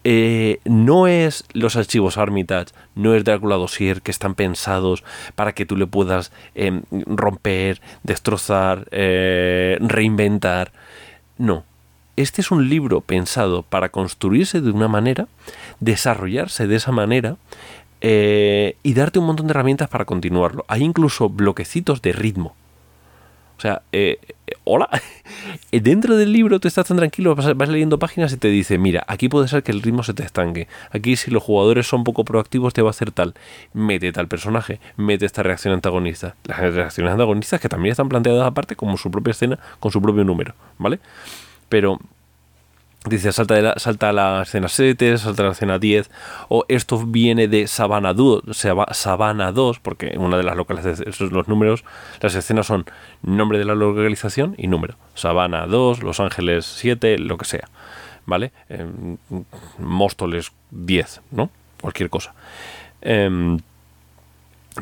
Eh, 0.03 0.61
no 0.65 1.07
es 1.07 1.45
los 1.53 1.77
archivos 1.77 2.17
Armitage, 2.17 2.73
no 2.95 3.15
es 3.15 3.23
Drácula 3.23 3.57
Dossier 3.57 4.01
que 4.01 4.11
están 4.11 4.35
pensados 4.35 5.05
para 5.35 5.53
que 5.53 5.67
tú 5.67 5.77
le 5.77 5.87
puedas 5.87 6.33
em, 6.55 6.83
romper, 6.91 7.83
destrozar, 8.03 8.89
eh, 8.93 9.77
reinventar. 9.81 10.73
No. 11.37 11.65
Este 12.17 12.41
es 12.41 12.51
un 12.51 12.69
libro 12.69 13.01
pensado 13.01 13.63
para 13.63 13.91
construirse 13.91 14.61
de 14.61 14.71
una 14.71 14.89
manera, 14.89 15.29
desarrollarse 15.81 16.67
de 16.67 16.77
esa 16.77 16.93
manera 16.93 17.37
eh, 18.01 18.77
y 18.83 18.95
darte 18.95 19.19
un 19.19 19.27
montón 19.27 19.47
de 19.47 19.53
herramientas 19.53 19.89
para 19.89 20.05
continuarlo. 20.05 20.65
Hay 20.69 20.83
incluso 20.83 21.29
bloquecitos 21.29 22.03
de 22.03 22.13
ritmo. 22.13 22.55
O 23.59 23.61
sea, 23.61 23.83
eh, 23.93 24.19
eh, 24.47 24.53
hola. 24.65 24.89
Dentro 25.71 26.17
del 26.17 26.33
libro 26.33 26.61
tú 26.61 26.67
estás 26.67 26.87
tan 26.87 26.97
tranquilo, 26.97 27.35
vas, 27.35 27.69
leyendo 27.69 27.99
páginas 27.99 28.33
y 28.33 28.39
te 28.39 28.49
dice, 28.49 28.79
mira, 28.79 29.05
aquí 29.07 29.29
puede 29.29 29.49
ser 29.49 29.63
que 29.63 29.71
el 29.71 29.83
ritmo 29.83 30.03
se 30.03 30.15
te 30.15 30.23
estanque. 30.23 30.67
Aquí 30.93 31.15
si 31.17 31.31
los 31.31 31.43
jugadores 31.43 31.87
son 31.87 32.03
poco 32.03 32.25
proactivos 32.25 32.73
te 32.73 32.81
va 32.81 32.89
a 32.89 32.91
hacer 32.93 33.13
tal. 33.13 33.35
Mete 33.75 34.13
tal 34.13 34.29
personaje, 34.29 34.81
mete 34.97 35.27
esta 35.27 35.43
reacción 35.43 35.75
antagonista. 35.75 36.37
Las 36.45 36.59
reacciones 36.59 37.13
antagonistas 37.13 37.61
que 37.61 37.69
también 37.69 37.91
están 37.91 38.09
planteadas 38.09 38.47
aparte 38.47 38.77
como 38.77 38.97
su 38.97 39.11
propia 39.11 39.33
escena, 39.33 39.59
con 39.79 39.93
su 39.93 40.01
propio 40.01 40.25
número, 40.25 40.55
¿vale? 40.79 40.99
Pero 41.69 41.99
Dice, 43.07 43.33
salta, 43.33 43.59
la, 43.63 43.79
salta 43.79 44.11
a 44.11 44.13
la 44.13 44.43
escena 44.43 44.69
7, 44.69 45.17
salta 45.17 45.43
a 45.43 45.47
la 45.47 45.53
escena 45.53 45.79
10, 45.79 46.11
o 46.51 46.67
esto 46.69 46.99
viene 47.07 47.49
de 47.49 47.67
Sabana 47.67 48.13
2, 48.13 48.43
Sabana 48.91 49.53
2, 49.53 49.79
porque 49.79 50.17
una 50.19 50.37
de 50.37 50.43
las 50.43 50.55
localizaciones, 50.55 51.19
los 51.19 51.49
números, 51.49 51.83
las 52.21 52.35
escenas 52.35 52.67
son 52.67 52.85
nombre 53.23 53.59
de 53.59 53.65
la 53.65 53.75
localización 53.75 54.55
y 54.59 54.67
número. 54.67 54.97
Sabana 55.15 55.67
2, 55.67 56.03
Los 56.03 56.21
Ángeles 56.21 56.67
7, 56.67 57.19
lo 57.19 57.39
que 57.39 57.47
sea, 57.47 57.71
¿vale? 58.27 58.53
Eh, 58.69 58.87
Móstoles 59.79 60.53
10, 60.71 61.23
¿no? 61.31 61.49
Cualquier 61.81 62.11
cosa. 62.11 62.35
Em, 63.01 63.61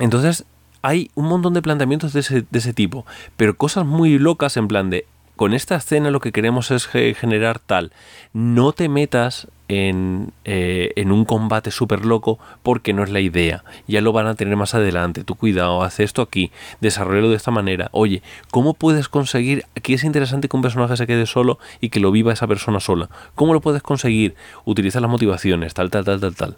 entonces, 0.01 0.45
hay 0.83 1.13
un 1.15 1.27
montón 1.27 1.55
de 1.55 1.63
planteamientos 1.63 2.13
de 2.13 2.21
ese 2.53 2.73
tipo, 2.73 3.07
pero 3.37 3.57
cosas 3.57 3.87
muy 3.87 4.19
locas 4.19 4.57
en 4.57 4.67
plan 4.67 4.91
de 4.91 5.07
con 5.38 5.54
esta 5.54 5.76
escena 5.76 6.11
lo 6.11 6.18
que 6.18 6.33
queremos 6.33 6.73
es 6.73 6.88
generar 6.88 7.61
tal. 7.61 7.92
No 8.33 8.73
te 8.73 8.88
metas 8.88 9.47
en, 9.68 10.33
eh, 10.45 10.90
en 10.97 11.12
un 11.12 11.25
combate 11.25 11.71
súper 11.71 12.04
loco 12.04 12.40
porque 12.64 12.92
no 12.92 13.04
es 13.04 13.11
la 13.11 13.21
idea. 13.21 13.62
Ya 13.87 14.00
lo 14.00 14.12
van 14.12 14.26
a 14.26 14.35
tener 14.35 14.57
más 14.57 14.75
adelante. 14.75 15.23
Tu 15.23 15.37
cuidado, 15.37 15.85
haz 15.85 16.00
esto 16.00 16.23
aquí, 16.23 16.50
desarrollalo 16.80 17.30
de 17.30 17.37
esta 17.37 17.52
manera. 17.52 17.88
Oye, 17.92 18.21
¿cómo 18.50 18.75
puedes 18.75 19.09
conseguir? 19.09 19.64
Aquí 19.76 19.95
es 19.95 20.02
interesante 20.02 20.49
que 20.49 20.57
un 20.57 20.62
personaje 20.62 20.97
se 20.97 21.07
quede 21.07 21.25
solo 21.25 21.61
y 21.80 21.90
que 21.90 22.00
lo 22.00 22.11
viva 22.11 22.33
esa 22.33 22.49
persona 22.49 22.80
sola. 22.80 23.09
¿Cómo 23.37 23.54
lo 23.54 23.61
puedes 23.61 23.83
conseguir? 23.83 24.35
Utiliza 24.64 24.99
las 24.99 25.11
motivaciones, 25.11 25.73
tal, 25.73 25.88
tal, 25.88 26.04
tal, 26.04 26.21
tal, 26.21 26.35
tal. 26.35 26.57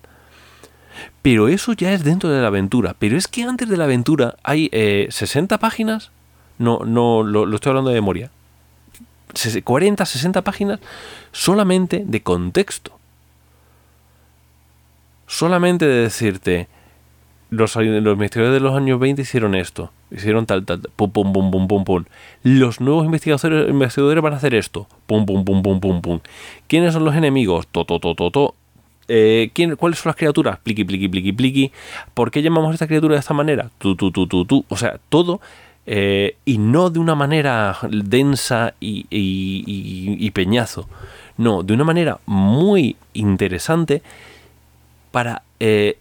Pero 1.20 1.49
eso 1.49 1.75
ya 1.75 1.92
es 1.92 2.02
dentro 2.02 2.30
de 2.30 2.40
la 2.40 2.46
aventura. 2.46 2.96
Pero 2.99 3.18
es 3.18 3.28
que 3.28 3.42
antes 3.42 3.68
de 3.68 3.76
la 3.76 3.84
aventura 3.84 4.37
hay 4.42 4.70
60 5.10 5.54
eh, 5.54 5.58
páginas. 5.58 6.12
No, 6.56 6.80
no, 6.87 7.22
lo 7.22 7.54
estoy 7.54 7.70
hablando 7.70 7.90
de 7.90 7.96
memoria 7.96 8.30
40, 9.64 10.04
60 10.04 10.42
páginas 10.42 10.80
solamente 11.32 12.02
de 12.06 12.22
contexto. 12.22 12.99
Solamente 15.26 15.87
de 15.87 16.02
decirte, 16.02 16.68
los, 17.50 17.76
los 17.76 18.12
investigadores 18.12 18.54
de 18.54 18.60
los 18.60 18.76
años 18.76 18.99
20 18.99 19.22
hicieron 19.22 19.54
esto, 19.54 19.92
hicieron 20.10 20.46
tal, 20.46 20.64
tal, 20.64 20.80
pum, 20.96 21.10
pum, 21.10 21.32
pum, 21.32 21.50
pum, 21.50 21.68
pum, 21.68 21.84
pum. 21.84 22.04
Los 22.42 22.80
nuevos 22.80 23.04
investigadores, 23.04 23.68
investigadores 23.68 24.22
van 24.22 24.32
a 24.32 24.37
hacer 24.37 24.54
esto, 24.54 24.87
pum, 25.06 25.26
pum, 25.26 25.44
pum, 25.44 25.62
pum, 25.62 25.80
pum, 25.80 26.00
pum. 26.00 26.20
¿Quiénes 26.68 26.94
son 26.94 27.04
los 27.04 27.14
enemigos? 27.14 27.66
To, 27.68 27.84
to, 27.84 27.99
to. 27.99 28.54
Eh, 29.08 29.50
¿quién, 29.52 29.75
¿Cuáles 29.75 29.99
son 29.99 30.10
las 30.10 30.16
criaturas? 30.16 30.58
Pliqui, 30.58 30.84
pliqui, 30.84 31.08
pliqui, 31.08 31.32
pliqui. 31.32 31.72
¿Por 32.14 32.30
qué 32.30 32.42
llamamos 32.42 32.70
a 32.70 32.75
esta 32.75 32.87
criatura 32.87 33.14
de 33.14 33.20
esta 33.20 33.34
manera? 33.34 33.70
Tu, 33.78 33.96
tu, 33.96 34.12
tu, 34.12 34.28
tu, 34.28 34.44
tu. 34.44 34.64
O 34.68 34.76
sea, 34.76 35.00
todo 35.08 35.40
eh, 35.92 36.37
y 36.44 36.59
no 36.59 36.88
de 36.90 37.00
una 37.00 37.16
manera 37.16 37.76
densa 37.90 38.75
y, 38.78 40.30
peñazo, 40.30 40.88
no, 41.37 41.64
de 41.64 41.75
una 41.75 41.82
manera 41.82 42.20
muy 42.26 42.94
interesante 43.12 44.00
para, 45.11 45.42
eh, 45.59 45.99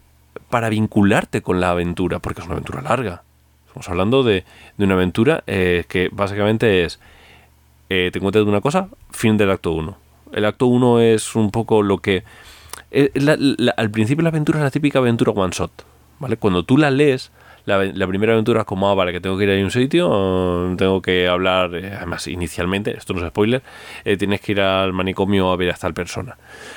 para 0.48 0.68
vincularte 0.68 1.42
con 1.42 1.58
la 1.58 1.70
aventura, 1.70 2.20
porque 2.20 2.40
es 2.40 2.46
una 2.46 2.54
aventura 2.54 2.82
larga. 2.82 3.24
Estamos 3.66 3.88
hablando 3.88 4.22
de, 4.22 4.44
una 4.78 4.94
aventura 4.94 5.42
eh, 5.48 5.84
que 5.88 6.08
básicamente 6.12 6.84
es, 6.84 7.00
te 7.88 8.16
encuentras 8.16 8.44
de 8.44 8.48
una 8.48 8.60
cosa, 8.60 8.90
fin 9.10 9.36
del 9.36 9.50
acto 9.50 9.72
1. 9.72 9.96
El 10.34 10.44
acto 10.44 10.66
1 10.66 11.00
es 11.00 11.34
un 11.34 11.50
poco 11.50 11.82
lo 11.82 11.98
que... 11.98 12.22
al 13.76 13.90
principio 13.90 14.22
la 14.22 14.28
aventura 14.28 14.60
es 14.60 14.62
la 14.62 14.70
típica 14.70 15.00
aventura 15.00 15.32
one 15.32 15.52
shot, 15.52 15.84
¿vale? 16.20 16.36
Cuando 16.36 16.62
tú 16.62 16.78
la 16.78 16.92
lees, 16.92 17.32
la, 17.64 18.06
primera 18.06 18.32
aventura 18.32 18.60
es 18.60 18.66
como, 18.66 18.88
ah, 18.88 18.94
vale, 18.94 19.12
que 19.12 19.20
tengo 19.20 19.36
que 19.36 19.44
ir 19.44 19.50
a 19.50 19.64
un 19.64 19.70
sitio, 19.70 20.74
tengo 20.76 21.02
que 21.02 21.28
hablar, 21.28 21.74
eh, 21.74 21.92
además 21.96 22.26
inicialmente, 22.26 22.96
esto 22.96 23.12
no 23.12 23.20
es 23.20 23.28
spoiler, 23.28 23.62
eh, 24.04 24.16
tienes 24.16 24.40
que 24.40 24.52
ir 24.52 24.60
al 24.60 24.92
manicomio 24.92 25.50
a 25.50 25.56
ver 25.56 25.70
a 25.70 25.74
tal 25.74 25.94
persona. 25.94 26.36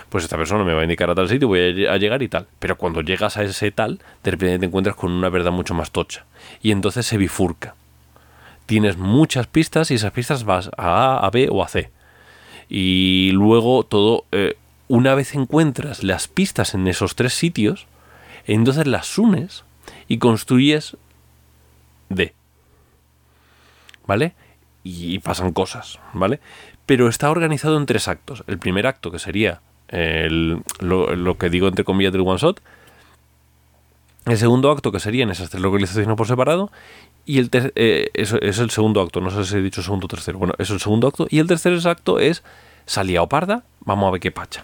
Pues 0.09 0.23
esta 0.23 0.37
persona 0.37 0.63
me 0.63 0.73
va 0.73 0.81
a 0.81 0.83
indicar 0.83 1.09
a 1.09 1.15
tal 1.15 1.29
sitio, 1.29 1.47
voy 1.47 1.87
a, 1.87 1.97
llegar 1.97 2.21
y 2.21 2.27
tal. 2.27 2.47
Pero 2.59 2.77
cuando 2.77 3.01
llegas 3.01 3.37
a 3.37 3.43
ese 3.43 3.71
tal, 3.71 3.99
de 4.23 4.31
repente 4.31 4.59
te 4.59 4.65
encuentras 4.65 4.95
con 4.95 5.11
una 5.11 5.29
verdad 5.29 5.51
mucho 5.51 5.73
más 5.73 5.91
tocha. 5.91 6.25
Y 6.61 6.71
entonces 6.71 7.05
se 7.05 7.17
bifurca. 7.17 7.75
Tienes 8.65 8.97
muchas 8.97 9.47
pistas 9.47 9.91
y 9.91 9.95
esas 9.95 10.11
pistas 10.11 10.43
vas 10.43 10.69
a 10.77 11.17
A, 11.17 11.25
a 11.25 11.29
B 11.29 11.47
o 11.49 11.63
a 11.63 11.67
C. 11.67 11.91
Y 12.69 13.31
luego 13.33 13.83
todo, 13.83 14.25
eh, 14.31 14.57
una 14.87 15.15
vez 15.15 15.35
encuentras 15.35 16.03
las 16.03 16.27
pistas 16.27 16.73
en 16.73 16.87
esos 16.87 17.15
tres 17.15 17.33
sitios, 17.33 17.87
entonces 18.45 18.87
las 18.87 19.17
unes 19.17 19.63
y 20.13 20.19
construyes 20.19 20.95
de. 22.09 22.33
¿Vale? 24.05 24.35
Y 24.83 25.17
pasan 25.19 25.53
cosas, 25.53 25.99
¿vale? 26.13 26.39
Pero 26.85 27.07
está 27.07 27.31
organizado 27.31 27.77
en 27.77 27.87
tres 27.87 28.07
actos. 28.07 28.43
El 28.45 28.59
primer 28.59 28.85
acto, 28.85 29.09
que 29.09 29.17
sería 29.17 29.61
lo, 29.89 31.37
que 31.39 31.49
digo 31.49 31.67
entre 31.67 31.83
comillas 31.83 32.13
del 32.13 32.21
one 32.21 32.37
shot. 32.37 32.61
El 34.25 34.37
segundo 34.37 34.69
acto, 34.69 34.91
que 34.91 34.99
serían 34.99 35.31
esas 35.31 35.49
tres 35.49 35.63
localizaciones 35.63 36.15
por 36.15 36.27
separado. 36.27 36.71
Y 37.25 37.39
el 37.39 37.49
eh, 37.53 38.09
eso 38.13 38.39
es 38.39 38.59
el 38.59 38.69
segundo 38.69 39.01
acto, 39.01 39.19
no 39.19 39.31
sé 39.31 39.45
si 39.45 39.57
he 39.57 39.61
dicho 39.61 39.81
segundo 39.81 40.05
o 40.05 40.09
tercero. 40.09 40.37
Bueno, 40.37 40.53
es 40.59 40.69
el 40.69 40.79
segundo 40.79 41.07
acto. 41.07 41.25
Y 41.27 41.39
el 41.39 41.47
tercer 41.47 41.75
acto 41.87 42.19
es 42.19 42.43
salía 42.85 43.23
o 43.23 43.29
parda, 43.29 43.63
vamos 43.79 44.09
a 44.09 44.11
ver 44.11 44.21
qué 44.21 44.29
pacha. 44.29 44.63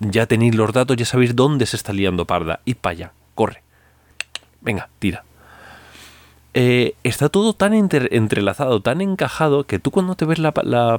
Ya 0.00 0.26
tenéis 0.26 0.56
los 0.56 0.72
datos, 0.72 0.96
ya 0.96 1.04
sabéis 1.04 1.36
dónde 1.36 1.66
se 1.66 1.76
está 1.76 1.92
liando 1.92 2.24
parda. 2.24 2.60
Y 2.64 2.74
para 2.74 2.92
allá, 2.92 3.12
corre. 3.36 3.67
Venga, 4.60 4.88
tira. 4.98 5.24
Eh, 6.54 6.94
está 7.04 7.28
todo 7.28 7.52
tan 7.52 7.72
entrelazado, 7.72 8.80
tan 8.80 9.00
encajado, 9.00 9.64
que 9.64 9.78
tú 9.78 9.90
cuando 9.90 10.16
te 10.16 10.24
ves 10.24 10.38
la, 10.38 10.52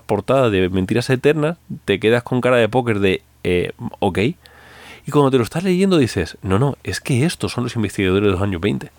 portada 0.06 0.50
de 0.50 0.70
Mentiras 0.70 1.10
Eternas, 1.10 1.58
te 1.86 2.00
quedas 2.00 2.24
con 2.24 2.40
cara 2.40 2.58
de 2.58 2.70
póker 2.70 3.00
de, 3.00 3.24
eh, 3.44 3.74
ok. 4.00 4.20
Y 4.20 5.12
cuando 5.12 5.32
te 5.32 5.38
lo 5.38 5.44
estás 5.44 5.64
leyendo 5.64 5.98
dices, 5.98 6.38
no, 6.44 6.60
no, 6.60 6.78
es 6.84 7.02
que 7.02 7.26
estos 7.26 7.52
son 7.52 7.66
los 7.66 7.76
investigadores 7.76 8.28
de 8.28 8.32
los 8.32 8.42
años 8.42 8.62
20. 8.62 8.92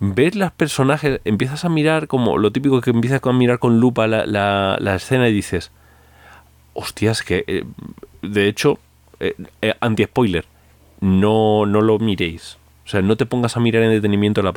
Ves 0.00 0.34
los 0.34 0.52
personajes, 0.52 1.20
empiezas 1.24 1.64
a 1.64 1.68
mirar 1.68 2.06
como 2.06 2.38
lo 2.38 2.50
típico 2.50 2.80
que 2.80 2.90
empiezas 2.90 3.20
a 3.22 3.32
mirar 3.32 3.58
con 3.58 3.80
lupa 3.80 4.06
la, 4.06 4.94
escena 4.96 5.28
y 5.28 5.32
dices, 5.34 5.72
hostias, 6.74 7.22
que 7.22 7.44
eh, 7.48 7.64
de 8.22 8.48
hecho, 8.48 8.78
anti-spoiler, 9.80 10.46
no, 11.00 11.66
no 11.66 11.80
lo 11.80 11.98
miréis. 11.98 12.56
O 12.84 12.88
sea, 12.88 13.00
no 13.02 13.16
te 13.16 13.26
pongas 13.26 13.56
a 13.56 13.60
mirar 13.60 13.82
en 13.82 13.90
detenimiento 13.90 14.42
la, 14.42 14.52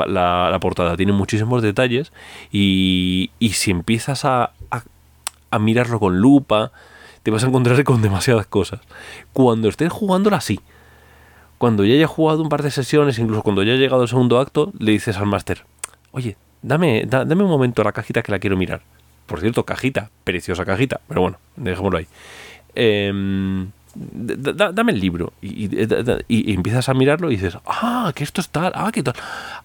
la, 0.50 0.60
portada. 0.60 0.98
Tiene 0.98 1.12
muchísimos 1.12 1.62
detalles 1.62 2.12
y, 2.52 3.32
y 3.40 3.50
si 3.50 3.72
empiezas 3.72 4.26
a, 4.26 4.52
a, 4.72 4.84
a 5.52 5.60
mirarlo 5.60 6.00
con 6.00 6.20
lupa, 6.20 6.72
te 7.24 7.32
vas 7.32 7.44
a 7.44 7.48
encontrar 7.48 7.84
con 7.84 8.02
demasiadas 8.02 8.48
cosas. 8.48 8.82
Cuando 9.34 9.70
estés 9.70 9.92
jugándola 9.92 10.38
así, 10.38 10.60
cuando 11.58 11.86
ya 11.86 11.96
hayas 11.96 12.10
jugado 12.10 12.42
un 12.42 12.50
par 12.50 12.64
de 12.64 12.72
sesiones, 12.72 13.18
incluso 13.20 13.42
cuando 13.42 13.64
ya 13.64 13.74
haya 13.74 13.82
llegado 13.82 14.04
el 14.04 14.10
segundo 14.10 14.40
acto, 14.40 14.72
le 14.78 14.92
dices 14.92 15.18
al 15.18 15.26
máster, 15.26 15.66
oye, 16.12 16.38
dame, 16.62 17.06
dame 17.08 17.44
un 17.44 17.50
momento 17.50 17.84
la 17.84 17.92
cajita 17.92 18.22
que 18.22 18.32
la 18.32 18.40
quiero 18.40 18.58
mirar. 18.58 18.82
Por 19.26 19.40
cierto, 19.40 19.66
cajita, 19.66 20.12
preciosa 20.24 20.66
cajita, 20.66 21.02
pero 21.08 21.22
bueno, 21.22 21.38
dejémoslo 21.56 21.98
ahí. 21.98 22.08
Dame 23.96 24.92
el 24.92 25.00
libro 25.00 25.34
y, 25.42 25.70
empiezas 26.54 26.90
a 26.90 26.94
mirarlo 26.94 27.32
y 27.32 27.38
dices, 27.38 27.58
ah, 27.66 28.12
que 28.14 28.24
esto 28.24 28.42
es 28.42 28.50
tal, 28.50 28.74
ah, 28.76 28.92
que 28.92 29.04
tal, 29.04 29.16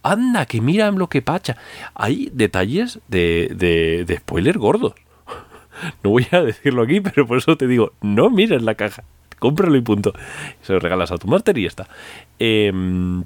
anda, 0.03 0.47
que 0.47 0.61
mira 0.61 0.91
lo 0.93 1.09
que 1.09 1.23
pacha. 1.23 1.57
Hay 1.95 2.31
detalles 2.33 3.01
de, 3.09 3.53
de, 3.55 4.05
de 4.07 4.17
spoiler 4.19 4.59
gordos. 4.59 4.95
No 6.05 6.11
voy 6.11 6.27
a 6.31 6.43
decirlo 6.43 6.83
aquí, 6.83 7.01
pero 7.01 7.27
por 7.27 7.39
eso 7.39 7.57
te 7.57 7.67
digo, 7.67 7.93
no 8.03 8.29
mires 8.29 8.63
la 8.63 8.75
caja, 8.75 9.03
cómpralo 9.39 9.77
y 9.77 9.81
punto. 9.81 10.13
Se 10.63 10.75
lo 10.75 10.79
regalas 10.79 11.11
a 11.11 11.17
tu 11.17 11.27
máster 11.27 11.57
y 11.57 11.63
ya 11.63 11.69
está. 11.69 11.89
Em, 12.39 13.25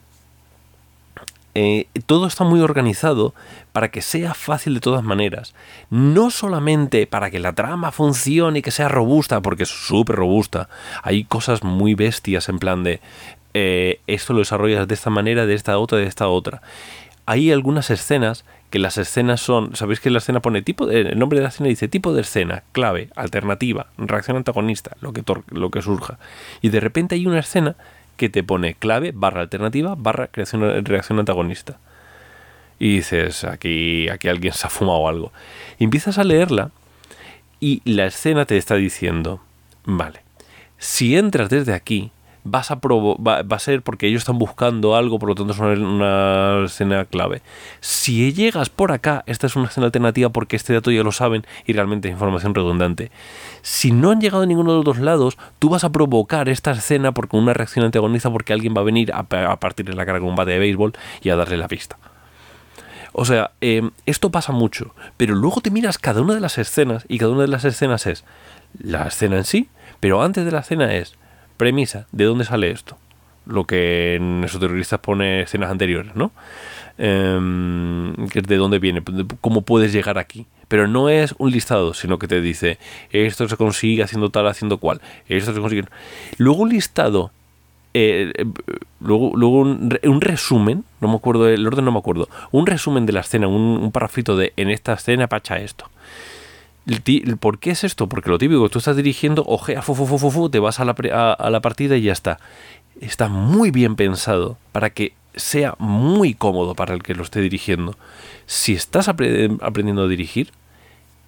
eh, 1.55 1.87
todo 2.07 2.27
está 2.27 2.43
muy 2.45 2.61
organizado 2.61 3.35
para 3.73 3.91
que 3.91 4.03
sea 4.03 4.35
fácil 4.35 4.75
de 4.75 4.81
todas 4.81 5.05
maneras. 5.05 5.55
No 5.91 6.31
solamente 6.31 7.07
para 7.07 7.31
que 7.31 7.39
la 7.39 7.53
trama 7.53 7.93
funcione 7.93 8.59
y 8.59 8.63
que 8.63 8.71
sea 8.71 8.89
robusta, 8.89 9.41
porque 9.41 9.63
es 9.63 9.69
súper 9.69 10.17
robusta. 10.17 10.69
Hay 11.03 11.25
cosas 11.25 11.63
muy 11.63 11.95
bestias 11.95 12.49
en 12.49 12.59
plan 12.59 12.83
de 12.83 13.01
eh, 13.55 14.01
esto 14.09 14.33
lo 14.33 14.41
desarrollas 14.41 14.89
de 14.89 14.95
esta 14.95 15.11
manera, 15.11 15.47
de 15.47 15.55
esta 15.55 15.79
otra, 15.79 15.99
de 15.99 16.07
esta 16.07 16.29
otra. 16.29 16.61
Hay 17.27 17.53
algunas 17.53 17.89
escenas 17.91 18.45
que 18.71 18.81
las 18.81 18.99
escenas 18.99 19.41
son, 19.41 19.77
sabéis 19.77 20.01
que 20.01 20.11
la 20.11 20.19
escena 20.19 20.41
pone 20.41 20.61
tipo, 20.61 20.87
de, 20.87 21.03
el 21.03 21.19
nombre 21.19 21.39
de 21.39 21.45
la 21.45 21.51
escena 21.51 21.69
dice 21.69 21.87
tipo 21.87 22.13
de 22.13 22.23
escena, 22.23 22.65
clave, 22.73 23.09
alternativa, 23.15 23.87
reacción 23.97 24.37
antagonista, 24.37 24.97
lo 25.01 25.13
que, 25.13 25.23
lo 25.51 25.71
que 25.71 25.81
surja. 25.81 26.19
Y 26.61 26.71
de 26.71 26.81
repente 26.81 27.15
hay 27.15 27.27
una 27.27 27.39
escena 27.39 27.77
que 28.17 28.29
te 28.29 28.43
pone 28.43 28.75
clave, 28.75 29.13
barra 29.15 29.43
alternativa, 29.43 29.95
barra 29.97 30.29
reacción, 30.33 30.85
reacción 30.85 31.19
antagonista. 31.19 31.79
Y 32.79 32.97
dices, 32.97 33.45
aquí, 33.45 34.09
aquí 34.09 34.29
alguien 34.29 34.53
se 34.53 34.67
ha 34.67 34.71
fumado 34.71 35.09
algo. 35.09 35.33
Y 35.79 35.85
empiezas 35.85 36.19
a 36.19 36.25
leerla 36.25 36.71
y 37.61 37.83
la 37.85 38.07
escena 38.07 38.45
te 38.45 38.57
está 38.57 38.75
diciendo, 38.75 39.41
vale, 39.85 40.21
si 40.79 41.17
entras 41.17 41.49
desde 41.49 41.73
aquí, 41.73 42.11
vas 42.45 42.71
a 42.71 42.77
va, 42.77 43.43
va, 43.43 43.57
a 43.57 43.59
ser 43.59 43.83
porque 43.83 44.07
ellos 44.07 44.21
están 44.21 44.39
buscando 44.39 44.95
algo, 44.95 45.19
por 45.19 45.31
lo 45.31 45.35
tanto 45.35 45.53
es 45.53 45.59
una, 45.59 46.65
escena 46.65 47.05
clave. 47.07 47.43
Si 47.81 48.33
llegas 48.33 48.69
por 48.69 48.93
acá, 48.93 49.25
esta 49.27 49.47
es 49.47 49.57
una 49.57 49.69
escena 49.69 49.87
alternativa 49.87 50.29
porque 50.29 50.57
este 50.57 50.75
dato 50.75 50.91
ya 50.91 51.03
lo 51.03 51.13
saben 51.13 51.47
y 51.67 51.73
realmente 51.73 52.09
es 52.09 52.13
información 52.13 52.55
redundante. 52.55 53.11
Si 53.63 53.91
no 53.91 54.11
han 54.11 54.21
llegado 54.21 54.43
a 54.43 54.47
ninguno 54.47 54.73
de 54.73 54.77
los 54.77 54.85
dos 54.85 54.99
lados, 54.99 55.39
tú 55.59 55.71
vas 55.71 55.85
a 55.85 55.91
provocar 55.91 56.49
esta 56.49 56.73
escena 56.73 57.13
porque 57.13 57.37
una 57.37 57.55
reacción 57.55 57.85
antagonista 57.85 58.31
porque 58.31 58.53
alguien 58.53 58.75
va 58.77 58.83
a 58.83 58.85
venir 58.85 59.13
a, 59.13 59.21
a 59.21 59.59
partir 59.59 59.87
de 59.87 59.95
la 59.95 60.07
cara 60.07 60.21
con 60.21 60.29
un 60.29 60.37
bate 60.37 60.53
de 60.53 60.59
béisbol 60.59 60.93
y 61.23 61.31
a 61.31 61.37
darle 61.37 61.57
la 61.57 61.69
pista. 61.69 61.99
O 63.17 63.25
sea, 63.25 63.53
em, 63.61 63.93
esto 64.07 64.31
pasa 64.31 64.53
mucho, 64.53 64.93
pero 65.17 65.37
luego 65.37 65.61
te 65.61 65.71
miras 65.71 65.99
cada 65.99 66.21
una 66.21 66.35
de 66.35 66.41
las 66.41 66.59
escenas 66.59 67.07
y 67.09 67.19
cada 67.19 67.31
una 67.31 67.43
de 67.43 67.49
las 67.49 67.65
escenas 67.65 68.07
es 68.07 68.25
la 68.77 69.07
escena 69.07 69.37
en 69.37 69.45
sí, 69.45 69.69
pero 70.01 70.21
antes 70.21 70.45
de 70.45 70.51
la 70.51 70.59
escena 70.59 70.93
es 70.93 71.15
premisa, 71.57 72.07
¿de 72.13 72.25
dónde 72.25 72.45
sale 72.45 72.71
esto? 72.71 72.97
Lo 73.47 73.65
que 73.65 74.15
en 74.15 74.43
esos 74.45 74.61
terroristas 74.61 75.01
pone 75.01 75.43
escenas 75.43 75.71
anteriores, 75.71 76.15
¿no? 76.15 76.33
Es 76.97 78.43
de 78.45 78.57
dónde 78.57 78.79
viene, 78.79 79.03
cómo 79.41 79.63
puedes 79.63 79.93
llegar 79.93 80.19
aquí. 80.19 80.47
Pero 80.69 80.89
no 80.89 81.09
es 81.09 81.35
un 81.39 81.51
listado, 81.51 81.95
sino 81.95 82.19
que 82.19 82.29
te 82.29 82.41
dice, 82.41 82.79
esto 83.11 83.49
se 83.49 83.57
consigue 83.57 84.03
haciendo 84.03 84.31
tal, 84.31 84.47
haciendo 84.47 84.79
cual. 84.79 85.01
Esto 85.29 85.53
se 85.53 85.61
consigue. 85.61 85.85
Luego 86.39 86.63
un 86.63 86.71
listado, 86.71 87.31
eh, 87.93 88.33
eh, 88.37 88.45
luego, 89.01 89.33
luego 89.37 89.59
un, 89.61 90.21
resumen, 90.21 90.85
no 91.01 91.09
me 91.09 91.17
acuerdo, 91.17 91.49
el 91.49 91.67
orden 91.67 91.85
no 91.85 91.93
me 91.93 91.99
acuerdo, 91.99 92.29
un 92.51 92.67
resumen 92.67 93.07
de 93.07 93.13
la 93.13 93.21
escena, 93.21 93.47
un, 93.47 93.63
un 93.63 93.93
parrafito 93.93 94.37
de, 94.37 94.53
en 94.57 94.71
esta 94.71 94.95
escena 94.95 95.29
pacha 95.29 95.59
esto. 95.59 95.91
¿Por 97.41 97.59
qué 97.59 97.71
es 97.71 97.85
esto? 97.85 98.09
Porque 98.09 98.31
lo 98.31 98.39
típico, 98.39 98.69
tú 98.69 98.79
estás 98.79 98.97
dirigiendo, 98.97 99.43
ojea, 99.47 99.81
fu, 99.83 99.95
fu, 99.95 100.07
fu, 100.19 100.51
te 100.51 100.59
vas 100.59 100.81
a 100.81 100.85
la, 100.85 100.93
a, 101.39 101.51
la 101.51 101.61
partida 101.61 101.97
y 101.97 102.03
ya 102.03 102.13
está. 102.13 102.39
Está 103.01 103.29
muy 103.29 103.71
bien 103.71 103.97
pensado 103.97 104.59
para 104.73 104.91
que 104.91 105.15
sea 105.35 105.75
muy 105.79 106.35
cómodo 106.35 106.75
para 106.75 106.95
el 106.95 107.03
que 107.03 107.15
lo 107.15 107.23
esté 107.23 107.41
dirigiendo. 107.41 107.97
Si 108.47 108.75
estás 108.75 109.09
aprendiendo 109.09 110.03
a 110.03 110.09
dirigir, 110.09 110.51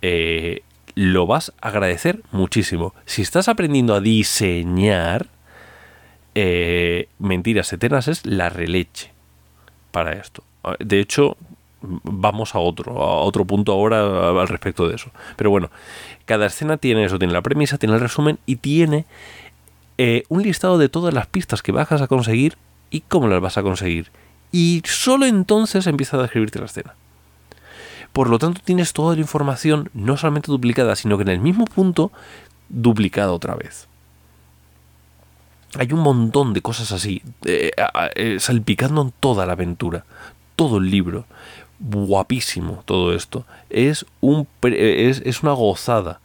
eh, 0.02 0.62
lo 0.94 1.26
vas 1.26 1.52
a 1.60 1.68
agradecer 1.68 2.20
muchísimo. 2.32 2.94
Si 3.06 3.22
estás 3.22 3.48
aprendiendo 3.48 3.94
a 3.94 4.00
diseñar, 4.00 5.26
eh, 6.34 7.08
mentiras 7.18 7.72
eternas 7.72 8.08
es 8.08 8.26
la 8.26 8.50
releche 8.50 9.10
para 9.90 10.12
esto. 10.12 10.44
De 10.80 11.00
hecho, 11.00 11.36
vamos 12.02 12.54
a 12.54 12.58
otro, 12.58 13.02
a 13.02 13.20
otro 13.22 13.44
punto 13.44 13.72
ahora 13.72 14.30
al 14.40 14.48
respecto 14.48 14.88
de 14.88 14.96
eso. 14.96 15.10
Pero 15.36 15.50
bueno, 15.50 15.70
cada 16.24 16.46
escena 16.46 16.76
tiene 16.76 17.04
eso, 17.04 17.18
tiene 17.18 17.32
la 17.32 17.42
premisa, 17.42 17.78
tiene 17.78 17.94
el 17.94 18.00
resumen 18.00 18.38
y 18.46 18.56
tiene 18.56 19.06
eh, 19.98 20.24
un 20.28 20.42
listado 20.42 20.78
de 20.78 20.88
todas 20.88 21.14
las 21.14 21.26
pistas 21.26 21.62
que 21.62 21.72
vas 21.72 21.90
a 21.92 22.06
conseguir 22.06 22.56
y 22.90 23.00
cómo 23.00 23.28
las 23.28 23.40
vas 23.40 23.58
a 23.58 23.62
conseguir. 23.62 24.10
Y 24.52 24.82
solo 24.84 25.26
entonces 25.26 25.86
empieza 25.86 26.16
a 26.16 26.22
describirte 26.22 26.58
la 26.58 26.66
escena. 26.66 26.94
Por 28.12 28.30
lo 28.30 28.38
tanto, 28.38 28.60
tienes 28.64 28.92
toda 28.92 29.14
la 29.14 29.20
información 29.20 29.90
no 29.92 30.16
solamente 30.16 30.50
duplicada, 30.50 30.96
sino 30.96 31.16
que 31.16 31.22
en 31.22 31.28
el 31.28 31.40
mismo 31.40 31.66
punto 31.66 32.12
duplicada 32.68 33.32
otra 33.32 33.54
vez. 33.54 33.88
Hay 35.78 35.92
un 35.92 36.00
montón 36.00 36.54
de 36.54 36.62
cosas 36.62 36.92
así, 36.92 37.22
eh, 37.44 37.72
eh, 38.14 38.36
salpicando 38.40 39.02
en 39.02 39.12
toda 39.20 39.44
la 39.44 39.52
aventura, 39.52 40.04
todo 40.54 40.78
el 40.78 40.90
libro 40.90 41.26
guapísimo 41.78 42.82
todo 42.84 43.14
esto. 43.14 43.44
Es, 43.70 44.06
un, 44.20 44.46
es, 44.62 45.22
es 45.24 45.42
una 45.42 45.52
gozada. 45.52 46.20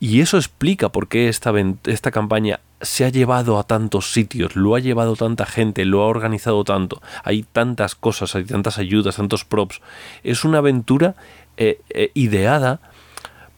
Y 0.00 0.22
eso 0.22 0.38
explica 0.38 0.88
por 0.88 1.08
qué 1.08 1.28
esta, 1.28 1.52
esta 1.84 2.10
campaña 2.10 2.60
se 2.80 3.04
ha 3.04 3.10
llevado 3.10 3.58
a 3.58 3.64
tantos 3.64 4.12
sitios, 4.12 4.56
lo 4.56 4.74
ha 4.74 4.80
llevado 4.80 5.14
tanta 5.14 5.44
gente, 5.44 5.84
lo 5.84 6.02
ha 6.02 6.06
organizado 6.06 6.64
tanto. 6.64 7.02
Hay 7.22 7.42
tantas 7.42 7.94
cosas, 7.94 8.34
hay 8.34 8.44
tantas 8.44 8.78
ayudas, 8.78 9.16
tantos 9.16 9.44
props. 9.44 9.82
Es 10.24 10.44
una 10.44 10.58
aventura 10.58 11.14
eh, 11.58 11.80
eh, 11.90 12.10
ideada 12.14 12.80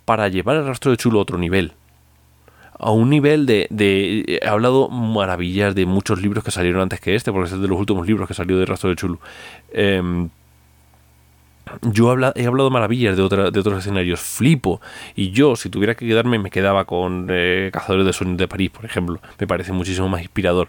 para 0.05 0.27
llevar 0.27 0.57
el 0.57 0.67
rastro 0.67 0.91
de 0.91 0.97
chulo 0.97 1.21
a 1.21 1.23
otro 1.23 1.39
nivel. 1.39 1.73
A 2.77 2.91
un 2.91 3.11
nivel 3.11 3.47
de, 3.47 3.69
He 4.27 4.49
hablado 4.49 4.89
maravillas 4.89 5.77
de 5.77 5.87
muchos 5.87 6.21
libros 6.21 6.43
que 6.43 6.51
salieron 6.51 6.83
antes 6.83 6.99
que 6.99 7.15
este, 7.15 7.31
porque 7.31 7.55
es 7.55 7.61
de 7.61 7.69
los 7.69 7.79
últimos 7.79 8.05
libros 8.05 8.27
que 8.27 8.35
salió 8.35 8.59
de 8.59 8.67
rastro 8.67 8.91
de 8.91 8.97
chulo. 8.97 9.21
Eh, 9.71 10.29
yo 11.83 12.13
he 12.35 12.47
hablado 12.47 12.71
maravillas 12.71 13.17
de, 13.17 13.23
de 13.23 13.61
otros 13.61 13.79
escenarios, 13.79 14.21
flipo. 14.21 14.81
Y 15.15 15.31
yo, 15.31 15.57
si 15.57 15.71
tuviera 15.71 15.95
que 15.95 16.07
quedarme, 16.07 16.39
me 16.39 16.51
quedaba 16.51 16.85
con 16.85 17.29
eh, 17.31 17.71
Cazadores 17.73 18.07
de 18.07 18.13
Sueños 18.13 18.39
de 18.39 18.49
París, 18.49 18.71
por 18.71 18.85
ejemplo. 18.85 19.21
Me 19.39 19.47
parece 19.47 19.73
muchísimo 19.73 20.09
más 20.09 20.23
inspirador. 20.23 20.69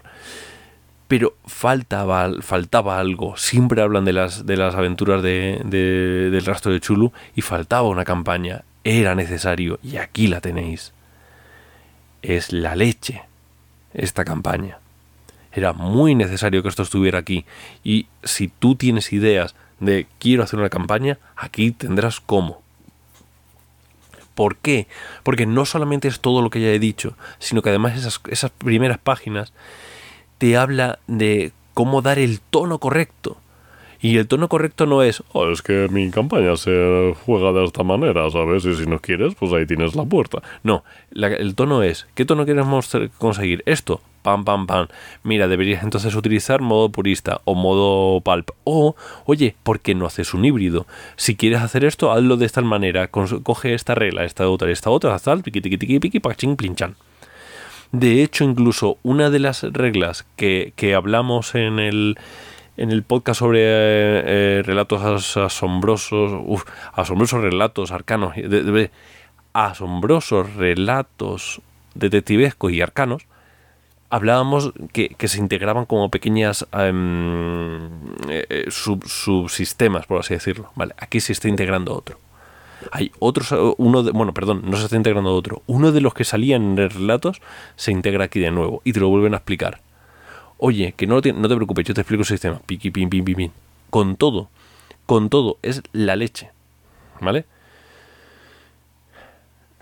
pero 1.08 1.36
faltaba, 1.46 2.30
faltaba 2.40 2.98
algo. 2.98 3.36
Siempre 3.36 3.82
hablan 3.82 4.04
de 4.04 4.12
las, 4.12 4.46
de 4.46 4.56
las 4.56 4.74
aventuras 4.74 5.22
de, 5.22 5.60
del 5.64 6.44
rastro 6.44 6.72
de 6.72 6.80
Chulu 6.80 7.12
y 7.36 7.42
faltaba 7.42 7.88
una 7.88 8.04
campaña. 8.04 8.62
Era 8.84 9.14
necesario 9.14 9.78
y 9.82 9.96
aquí 9.96 10.26
la 10.26 10.40
tenéis. 10.40 10.92
Es 12.22 12.52
la 12.52 12.74
leche 12.74 13.22
esta 13.92 14.24
campaña. 14.24 14.78
Era 15.52 15.72
muy 15.72 16.14
necesario 16.14 16.62
que 16.62 16.68
esto 16.68 16.82
estuviera 16.82 17.18
aquí. 17.20 17.44
Y 17.84 18.06
si 18.24 18.48
tú 18.48 18.74
tienes 18.74 19.12
ideas 19.12 19.54
de 19.84 20.06
quiero 20.18 20.42
hacer 20.42 20.58
una 20.58 20.70
campaña, 20.70 21.18
aquí 21.36 21.70
tendrás 21.70 22.20
cómo. 22.20 22.62
¿Por 24.34 24.56
qué? 24.56 24.88
Porque 25.22 25.46
no 25.46 25.64
solamente 25.64 26.08
es 26.08 26.20
todo 26.20 26.42
lo 26.42 26.50
que 26.50 26.60
ya 26.60 26.68
he 26.68 26.78
dicho, 26.78 27.16
sino 27.38 27.62
que 27.62 27.68
además 27.68 27.96
esas, 27.96 28.20
esas 28.28 28.50
primeras 28.50 28.98
páginas 28.98 29.52
te 30.38 30.56
habla 30.56 30.98
de 31.06 31.52
cómo 31.72 32.02
dar 32.02 32.18
el 32.18 32.40
tono 32.40 32.78
correcto. 32.78 33.36
Y 34.00 34.18
el 34.18 34.28
tono 34.28 34.48
correcto 34.48 34.84
no 34.84 35.02
es, 35.02 35.22
oh, 35.32 35.48
es 35.50 35.62
que 35.62 35.88
mi 35.90 36.10
campaña 36.10 36.56
se 36.56 37.14
juega 37.24 37.52
de 37.52 37.64
esta 37.64 37.84
manera, 37.84 38.28
¿sabes? 38.30 38.64
Y 38.66 38.74
si 38.74 38.86
no 38.86 38.98
quieres, 38.98 39.34
pues 39.34 39.50
ahí 39.52 39.66
tienes 39.66 39.94
la 39.94 40.04
puerta. 40.04 40.42
No, 40.62 40.84
el 41.14 41.54
tono 41.54 41.82
es, 41.82 42.06
¿qué 42.14 42.26
tono 42.26 42.44
queremos 42.44 42.90
conseguir? 43.16 43.62
Esto, 43.64 44.02
pam, 44.24 44.44
pam, 44.44 44.66
pam. 44.66 44.88
Mira, 45.22 45.46
deberías 45.46 45.84
entonces 45.84 46.16
utilizar 46.16 46.62
modo 46.62 46.88
purista 46.88 47.42
o 47.44 47.54
modo 47.54 48.20
pulp. 48.22 48.50
O, 48.64 48.96
oye, 49.26 49.54
¿por 49.62 49.78
qué 49.80 49.94
no 49.94 50.06
haces 50.06 50.34
un 50.34 50.44
híbrido? 50.44 50.86
Si 51.16 51.36
quieres 51.36 51.60
hacer 51.60 51.84
esto, 51.84 52.10
hazlo 52.10 52.36
de 52.36 52.46
esta 52.46 52.62
manera. 52.62 53.08
Coge 53.08 53.74
esta 53.74 53.94
regla, 53.94 54.24
esta 54.24 54.48
otra, 54.48 54.70
esta 54.70 54.90
otra, 54.90 55.16
tal, 55.18 55.42
piqui, 55.42 55.60
tiqui, 55.60 55.78
tiqui, 55.78 56.00
piqui, 56.00 56.20
pachín, 56.20 56.56
plinchan. 56.56 56.96
De 57.92 58.22
hecho, 58.22 58.42
incluso 58.42 58.98
una 59.04 59.30
de 59.30 59.38
las 59.38 59.62
reglas 59.62 60.26
que, 60.36 60.72
que 60.74 60.94
hablamos 60.94 61.54
en 61.54 61.78
el 61.78 62.18
en 62.76 62.90
el 62.90 63.04
podcast 63.04 63.38
sobre 63.38 63.60
eh, 63.60 64.22
eh, 64.26 64.62
relatos 64.64 65.36
asombrosos, 65.36 66.64
asombrosos 66.92 67.40
relatos 67.40 67.92
arcanos, 67.92 68.34
asombrosos 69.52 70.54
relatos 70.56 71.62
detectivescos 71.94 72.72
y 72.72 72.80
arcanos, 72.80 73.26
hablábamos 74.14 74.72
que, 74.92 75.16
se 75.26 75.38
integraban 75.38 75.86
como 75.86 76.08
pequeñas 76.08 76.64
em, 76.72 77.90
eh, 78.28 78.66
subsistemas, 78.68 80.06
por 80.06 80.20
así 80.20 80.34
decirlo. 80.34 80.70
Vale, 80.76 80.94
aquí 80.98 81.18
se 81.18 81.32
está 81.32 81.48
integrando 81.48 81.92
otro. 81.96 82.20
Hay 82.92 83.10
otros, 83.18 83.52
uno 83.76 84.04
de, 84.04 84.12
bueno, 84.12 84.32
perdón, 84.32 84.62
no 84.66 84.76
se 84.76 84.84
está 84.84 84.94
integrando 84.94 85.34
otro. 85.34 85.62
Uno 85.66 85.90
de 85.90 86.00
los 86.00 86.14
que 86.14 86.22
salían 86.22 86.78
en 86.78 86.90
relatos 86.90 87.42
se 87.74 87.90
integra 87.90 88.26
aquí 88.26 88.38
de 88.38 88.52
nuevo 88.52 88.82
y 88.84 88.92
te 88.92 89.00
lo 89.00 89.08
vuelven 89.08 89.34
a 89.34 89.38
explicar. 89.38 89.80
Oye, 90.58 90.94
que 90.96 91.08
no, 91.08 91.20
te, 91.20 91.32
no 91.32 91.48
te 91.48 91.56
preocupes, 91.56 91.84
yo 91.84 91.94
te 91.94 92.02
explico 92.02 92.20
el 92.20 92.26
sistema. 92.26 92.60
Piqui, 92.64 92.92
pin, 92.92 93.10
pin, 93.10 93.24
pin, 93.24 93.34
pin. 93.34 93.52
Con 93.90 94.14
todo, 94.14 94.48
con 95.06 95.28
todo, 95.28 95.58
es 95.62 95.82
la 95.92 96.14
leche. 96.14 96.50
¿Vale? 97.20 97.46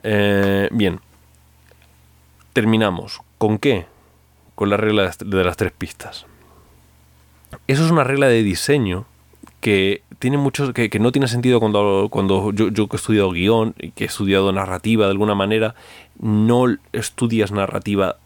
Eh, 0.03 0.71
bien. 0.73 1.01
Terminamos. 2.55 3.21
¿Con 3.37 3.59
qué? 3.59 3.92
Con 4.63 4.71
la 4.71 4.77
regla 4.77 5.11
de 5.19 5.43
las 5.43 5.57
tres 5.57 5.73
pistas. 5.73 6.25
Eso 7.67 7.85
es 7.85 7.91
una 7.91 8.05
regla 8.05 8.29
de 8.29 8.45
diseño 8.45 9.07
que 9.61 10.03
tiene 10.21 10.39
muchos 10.39 10.73
que, 10.73 10.89
no 11.01 11.11
tiene 11.11 11.27
sentido 11.27 11.59
cuando, 11.59 12.07
cuando 12.13 12.53
yo, 12.53 12.73
que 12.73 12.95
he 12.95 12.97
estudiado 12.97 13.33
guion 13.33 13.75
y 13.77 13.91
que 13.91 14.05
he 14.05 14.07
estudiado 14.07 14.53
narrativa 14.53 15.07
de 15.07 15.11
alguna 15.11 15.35
manera, 15.35 15.75
no 16.21 16.67
estudias 16.93 17.51
narrativa 17.51 18.19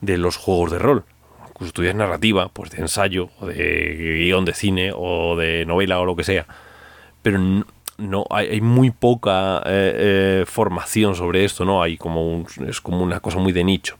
de 0.00 0.18
los 0.18 0.36
juegos 0.36 0.72
de 0.72 0.80
rol 0.80 1.04
pues 1.56 1.68
estudias 1.68 1.94
narrativa, 1.94 2.48
pues 2.48 2.72
de 2.72 2.78
ensayo, 2.78 3.30
o 3.38 3.46
de 3.46 4.16
guion 4.18 4.44
de 4.44 4.54
cine, 4.54 4.90
o 4.92 5.36
de 5.36 5.64
novela, 5.64 6.00
o 6.00 6.04
lo 6.04 6.16
que 6.16 6.24
sea. 6.24 6.44
Pero 7.22 7.38
no, 7.98 8.24
hay, 8.30 8.60
muy 8.60 8.90
poca 8.90 9.58
eh, 9.58 10.40
eh, 10.40 10.44
formación 10.44 11.14
sobre 11.14 11.44
esto, 11.44 11.64
¿no? 11.64 11.84
Hay 11.84 11.98
como 11.98 12.44
es 12.66 12.80
como 12.80 13.04
una 13.04 13.20
cosa 13.20 13.38
muy 13.38 13.52
de 13.52 13.62
nicho. 13.62 13.96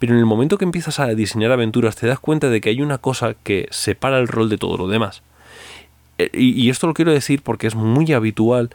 Pero 0.00 0.14
en 0.14 0.18
el 0.18 0.26
momento 0.26 0.58
que 0.58 0.64
empiezas 0.64 0.98
a 0.98 1.06
diseñar 1.06 1.52
aventuras 1.52 1.94
te 1.94 2.08
das 2.08 2.18
cuenta 2.18 2.50
de 2.50 2.60
que 2.60 2.70
hay 2.70 2.82
una 2.82 2.98
cosa 2.98 3.34
que 3.44 3.68
separa 3.70 4.18
el 4.18 4.26
rol 4.26 4.48
de 4.48 4.58
todo 4.58 4.76
lo 4.76 4.88
demás. 4.88 5.22
Eh, 6.18 6.30
y, 6.32 6.60
y 6.60 6.70
esto 6.70 6.88
lo 6.88 6.94
quiero 6.94 7.12
decir 7.12 7.42
porque 7.42 7.68
es 7.68 7.76
muy 7.76 8.12
habitual 8.12 8.70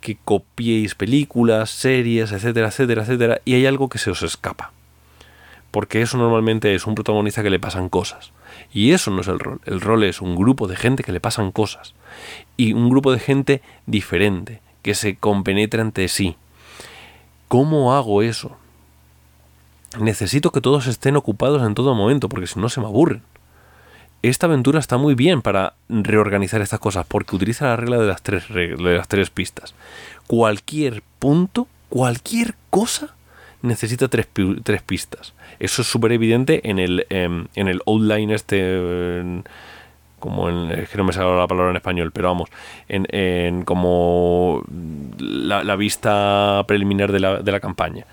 que 0.00 0.18
copiéis 0.24 0.96
películas, 0.96 1.70
series, 1.70 2.32
etcétera, 2.32 2.66
etcétera, 2.66 3.02
etcétera, 3.02 3.40
y 3.44 3.54
hay 3.54 3.66
algo 3.66 3.88
que 3.88 3.98
se 3.98 4.10
os 4.10 4.24
escapa 4.24 4.72
porque 5.72 6.02
eso 6.02 6.18
normalmente 6.18 6.74
es 6.74 6.86
un 6.86 6.94
protagonista 6.94 7.42
que 7.42 7.50
le 7.50 7.58
pasan 7.58 7.88
cosas. 7.88 8.30
Y 8.72 8.92
eso 8.92 9.10
no 9.10 9.22
es 9.22 9.28
el 9.28 9.40
rol. 9.40 9.60
El 9.64 9.80
rol 9.80 10.04
es 10.04 10.20
un 10.20 10.36
grupo 10.36 10.68
de 10.68 10.76
gente 10.76 11.02
que 11.02 11.12
le 11.12 11.20
pasan 11.20 11.50
cosas. 11.50 11.94
Y 12.58 12.74
un 12.74 12.90
grupo 12.90 13.10
de 13.10 13.18
gente 13.18 13.62
diferente, 13.86 14.60
que 14.82 14.94
se 14.94 15.16
compenetra 15.16 15.80
entre 15.80 16.08
sí. 16.08 16.36
¿Cómo 17.48 17.94
hago 17.94 18.22
eso? 18.22 18.58
Necesito 19.98 20.50
que 20.50 20.60
todos 20.60 20.86
estén 20.86 21.16
ocupados 21.16 21.62
en 21.66 21.74
todo 21.74 21.94
momento, 21.94 22.28
porque 22.28 22.46
si 22.46 22.58
no 22.58 22.68
se 22.68 22.80
me 22.80 22.86
aburren. 22.86 23.22
Esta 24.22 24.46
aventura 24.46 24.78
está 24.78 24.98
muy 24.98 25.14
bien 25.14 25.42
para 25.42 25.74
reorganizar 25.88 26.60
estas 26.60 26.78
cosas, 26.78 27.04
porque 27.06 27.34
utiliza 27.34 27.66
la 27.66 27.76
regla 27.76 27.98
de 27.98 28.06
las 28.06 28.22
tres, 28.22 28.48
de 28.48 28.76
las 28.76 29.08
tres 29.08 29.30
pistas. 29.30 29.74
Cualquier 30.28 31.02
punto, 31.18 31.66
cualquier 31.88 32.54
cosa 32.70 33.14
necesita 33.62 34.08
tres, 34.08 34.28
tres 34.62 34.82
pistas. 34.82 35.34
Eso 35.58 35.82
es 35.82 35.88
súper 35.88 36.12
evidente 36.12 36.68
en 36.68 36.78
el, 36.78 37.06
em, 37.10 37.46
en 37.54 37.68
el 37.68 37.80
outline 37.86 38.30
este... 38.30 39.42
como 40.18 40.48
en, 40.48 40.70
es 40.70 40.88
que 40.88 40.98
no 40.98 41.04
me 41.04 41.12
sale 41.12 41.36
la 41.36 41.48
palabra 41.48 41.70
en 41.70 41.76
español, 41.76 42.12
pero 42.12 42.28
vamos, 42.28 42.48
en, 42.88 43.06
en 43.10 43.64
como 43.64 44.62
la, 45.18 45.76
vista 45.76 46.64
preliminar 46.68 47.10
de 47.10 47.20
la, 47.20 47.42
de 47.42 47.52
la 47.52 47.58
campaña. 47.58 48.06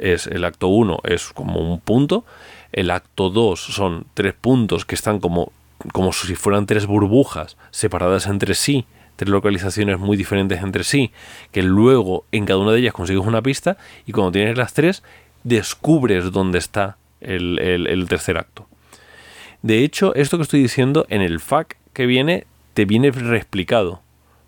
Es 0.00 0.26
el 0.26 0.44
acto 0.44 0.68
1 0.68 1.00
es 1.04 1.28
como 1.28 1.60
un 1.60 1.78
punto, 1.78 2.24
el 2.72 2.90
acto 2.90 3.30
2 3.30 3.60
son 3.60 4.06
tres 4.14 4.34
puntos 4.34 4.84
que 4.84 4.94
están 4.94 5.20
como, 5.20 5.52
como 5.92 6.12
si 6.12 6.34
fueran 6.34 6.66
tres 6.66 6.86
burbujas 6.86 7.56
separadas 7.70 8.26
entre 8.26 8.54
sí, 8.54 8.86
tres 9.16 9.28
localizaciones 9.28 9.98
muy 9.98 10.16
diferentes 10.16 10.62
entre 10.62 10.82
sí, 10.82 11.12
que 11.52 11.62
luego 11.62 12.24
en 12.32 12.46
cada 12.46 12.58
una 12.58 12.72
de 12.72 12.80
ellas 12.80 12.94
consigues 12.94 13.26
una 13.26 13.42
pista 13.42 13.76
y 14.06 14.12
cuando 14.12 14.32
tienes 14.32 14.56
las 14.56 14.72
tres 14.72 15.02
descubres 15.44 16.32
dónde 16.32 16.58
está 16.58 16.96
el, 17.20 18.06
tercer 18.08 18.38
acto. 18.38 18.66
De 19.62 19.84
hecho, 19.84 20.14
esto 20.14 20.38
que 20.38 20.44
estoy 20.44 20.62
diciendo 20.62 21.06
en 21.10 21.20
el 21.20 21.38
FAQ 21.40 21.76
que 21.92 22.06
viene, 22.06 22.46
te 22.72 22.86
viene 22.86 23.10
reexplicado. 23.10 24.00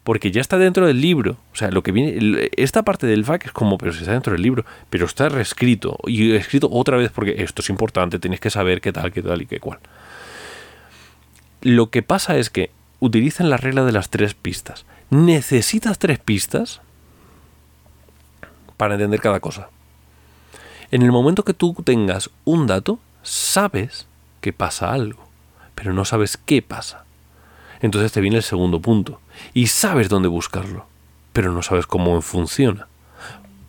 Porque 0.04 0.30
ya 0.30 0.40
está 0.40 0.58
dentro 0.58 0.86
del 0.86 1.00
libro. 1.00 1.36
O 1.52 1.56
sea, 1.56 1.70
lo 1.70 1.82
que 1.82 1.92
viene. 1.92 2.50
Esta 2.56 2.82
parte 2.82 3.06
del 3.06 3.24
FAQ 3.24 3.46
es 3.46 3.52
como, 3.52 3.78
pero 3.78 3.92
si 3.92 4.00
está 4.00 4.12
dentro 4.12 4.32
del 4.32 4.42
libro. 4.42 4.64
Pero 4.90 5.06
está 5.06 5.28
reescrito. 5.28 5.98
Y 6.06 6.34
escrito 6.34 6.68
otra 6.70 6.96
vez 6.96 7.12
porque 7.12 7.42
esto 7.42 7.62
es 7.62 7.70
importante. 7.70 8.18
Tienes 8.18 8.40
que 8.40 8.50
saber 8.50 8.80
qué 8.80 8.92
tal, 8.92 9.12
qué 9.12 9.22
tal 9.22 9.42
y 9.42 9.46
qué 9.46 9.60
cual. 9.60 9.78
Lo 11.60 11.90
que 11.90 12.02
pasa 12.02 12.36
es 12.36 12.50
que 12.50 12.70
utilizan 12.98 13.50
la 13.50 13.56
regla 13.56 13.84
de 13.84 13.92
las 13.92 14.10
tres 14.10 14.34
pistas. 14.34 14.84
Necesitas 15.10 15.98
tres 15.98 16.18
pistas 16.18 16.80
para 18.76 18.94
entender 18.94 19.20
cada 19.20 19.38
cosa. 19.38 19.70
En 20.90 21.02
el 21.02 21.12
momento 21.12 21.44
que 21.44 21.54
tú 21.54 21.74
tengas 21.84 22.30
un 22.44 22.66
dato, 22.66 22.98
sabes 23.22 24.06
que 24.40 24.52
pasa 24.52 24.92
algo, 24.92 25.28
pero 25.74 25.92
no 25.92 26.04
sabes 26.04 26.36
qué 26.36 26.62
pasa. 26.62 27.04
Entonces 27.82 28.12
te 28.12 28.20
viene 28.20 28.38
el 28.38 28.42
segundo 28.42 28.80
punto. 28.80 29.20
Y 29.52 29.66
sabes 29.66 30.08
dónde 30.08 30.28
buscarlo, 30.28 30.86
pero 31.32 31.52
no 31.52 31.62
sabes 31.62 31.86
cómo 31.86 32.22
funciona. 32.22 32.86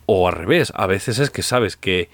O 0.06 0.28
al 0.28 0.34
revés, 0.34 0.72
a 0.76 0.86
veces 0.86 1.18
es 1.18 1.30
que 1.30 1.42
sabes 1.42 1.76
que 1.76 2.08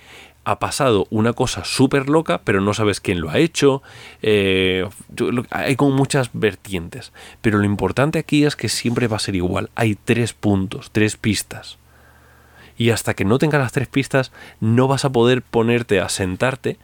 ha 0.44 0.58
pasado 0.58 1.06
una 1.10 1.34
cosa 1.34 1.64
súper 1.64 2.08
loca, 2.08 2.40
pero 2.42 2.62
no 2.62 2.72
sabes 2.72 3.00
quién 3.00 3.20
lo 3.20 3.28
ha 3.28 3.38
hecho. 3.38 3.82
Eh, 4.22 4.88
hay 5.50 5.76
como 5.76 5.94
muchas 5.94 6.30
vertientes. 6.32 7.12
Pero 7.42 7.58
lo 7.58 7.64
importante 7.64 8.18
aquí 8.18 8.44
es 8.44 8.56
que 8.56 8.70
siempre 8.70 9.06
va 9.06 9.16
a 9.16 9.20
ser 9.20 9.36
igual. 9.36 9.68
Hay 9.74 9.96
tres 9.96 10.32
puntos, 10.32 10.90
tres 10.92 11.18
pistas. 11.18 11.76
Y 12.78 12.90
hasta 12.90 13.12
que 13.12 13.26
no 13.26 13.38
tengas 13.38 13.60
las 13.60 13.72
tres 13.72 13.88
pistas, 13.88 14.32
no 14.60 14.88
vas 14.88 15.04
a 15.04 15.12
poder 15.12 15.42
ponerte 15.42 16.00
a 16.00 16.08
sentarte 16.08 16.78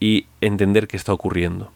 y 0.00 0.26
entender 0.42 0.86
qué 0.86 0.98
está 0.98 1.14
ocurriendo 1.14 1.72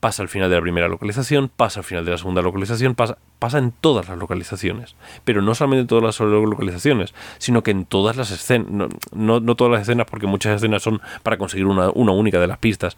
pasa 0.00 0.22
al 0.22 0.28
final 0.28 0.48
de 0.48 0.56
la 0.56 0.62
primera 0.62 0.88
localización, 0.88 1.50
pasa 1.54 1.80
al 1.80 1.84
final 1.84 2.04
de 2.04 2.12
la 2.12 2.18
segunda 2.18 2.40
localización, 2.42 2.94
pasa, 2.94 3.18
pasa 3.38 3.58
en 3.58 3.70
todas 3.70 4.08
las 4.08 4.18
localizaciones. 4.18 4.96
Pero 5.24 5.42
no 5.42 5.54
solamente 5.54 5.82
en 5.82 5.86
todas 5.86 6.02
las 6.02 6.18
localizaciones, 6.20 7.14
sino 7.38 7.62
que 7.62 7.70
en 7.70 7.84
todas 7.84 8.16
las 8.16 8.30
escenas, 8.30 8.68
no, 9.12 9.40
no, 9.40 9.54
todas 9.54 9.72
las 9.72 9.82
escenas, 9.82 10.06
porque 10.10 10.26
muchas 10.26 10.56
escenas 10.56 10.82
son 10.82 11.00
para 11.22 11.36
conseguir 11.36 11.66
una, 11.66 11.90
una 11.90 12.12
única 12.12 12.40
de 12.40 12.46
las 12.46 12.58
pistas. 12.58 12.96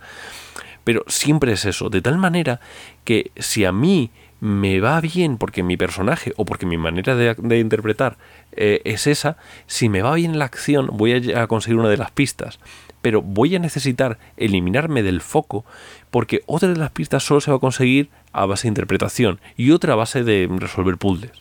Pero 0.84 1.04
siempre 1.08 1.52
es 1.52 1.64
eso, 1.64 1.90
de 1.90 2.00
tal 2.00 2.18
manera 2.18 2.60
que 3.04 3.32
si 3.36 3.64
a 3.64 3.72
mí 3.72 4.10
me 4.42 4.80
va 4.80 5.00
bien 5.00 5.38
porque 5.38 5.62
mi 5.62 5.76
personaje 5.76 6.32
o 6.36 6.44
porque 6.44 6.66
mi 6.66 6.76
manera 6.76 7.14
de, 7.14 7.58
interpretar 7.60 8.16
eh, 8.50 8.80
es 8.84 9.06
esa, 9.06 9.36
si 9.68 9.88
me 9.88 10.02
va 10.02 10.16
bien 10.16 10.36
la 10.36 10.46
acción 10.46 10.88
voy 10.94 11.32
a, 11.32 11.46
conseguir 11.46 11.78
una 11.78 11.88
de 11.88 11.96
las 11.96 12.10
pistas, 12.10 12.58
pero 13.02 13.22
voy 13.22 13.54
a 13.54 13.60
necesitar 13.60 14.18
eliminarme 14.36 15.04
del 15.04 15.20
foco 15.20 15.64
porque 16.10 16.42
otra 16.46 16.70
de 16.70 16.76
las 16.76 16.90
pistas 16.90 17.22
solo 17.22 17.40
se 17.40 17.52
va 17.52 17.58
a 17.58 17.60
conseguir 17.60 18.10
a 18.32 18.44
base 18.44 18.64
de 18.64 18.70
interpretación 18.70 19.38
y 19.56 19.70
otra 19.70 19.92
a 19.92 19.96
base 19.96 20.24
de 20.24 20.48
resolver 20.58 20.96
puzzles. 20.96 21.40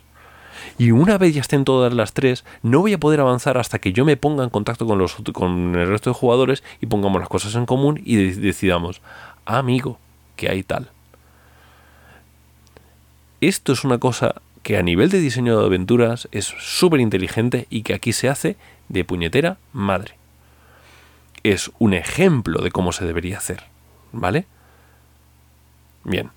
Y 0.78 0.92
una 0.92 1.18
vez 1.18 1.34
ya 1.34 1.42
estén 1.42 1.66
todas 1.66 1.92
las 1.96 2.14
tres, 2.14 2.46
no 2.62 2.82
voy 2.82 2.94
a 2.94 3.00
poder 3.00 3.20
avanzar 3.20 3.58
hasta 3.58 3.80
que 3.80 3.94
yo 3.94 4.06
me 4.06 4.16
ponga 4.16 4.44
en 4.44 4.52
contacto 4.52 4.86
con, 4.86 5.00
los, 5.00 5.16
con 5.34 5.74
el 5.74 5.88
resto 5.88 6.12
de 6.12 6.14
jugadores 6.14 6.64
y 6.82 6.86
pongamos 6.86 7.20
las 7.20 7.30
cosas 7.30 7.56
en 7.56 7.66
común 7.66 8.00
y 8.06 8.18
decidamos, 8.18 9.02
amigo, 9.46 9.98
que 10.36 10.50
hay 10.50 10.62
tal. 10.62 10.92
Esto 13.42 13.74
es 13.74 13.84
una 13.84 13.98
cosa 13.98 14.36
que 14.62 14.78
a 14.78 14.84
nivel 14.84 15.10
de 15.10 15.20
diseño 15.20 15.60
de 15.60 15.66
aventuras 15.66 16.30
es 16.32 16.46
súper 16.46 17.00
inteligente 17.00 17.66
y 17.72 17.82
que 17.82 17.96
aquí 17.96 18.14
se 18.14 18.30
hace 18.30 18.56
de 18.88 19.04
puñetera 19.04 19.58
madre. 19.74 20.14
Es 21.44 21.72
un 21.80 21.96
ejemplo 21.96 22.62
de 22.62 22.70
cómo 22.70 22.92
se 22.92 23.04
debería 23.04 23.40
hacer, 23.40 23.64
¿vale? 24.12 24.46
Bien. 26.04 26.30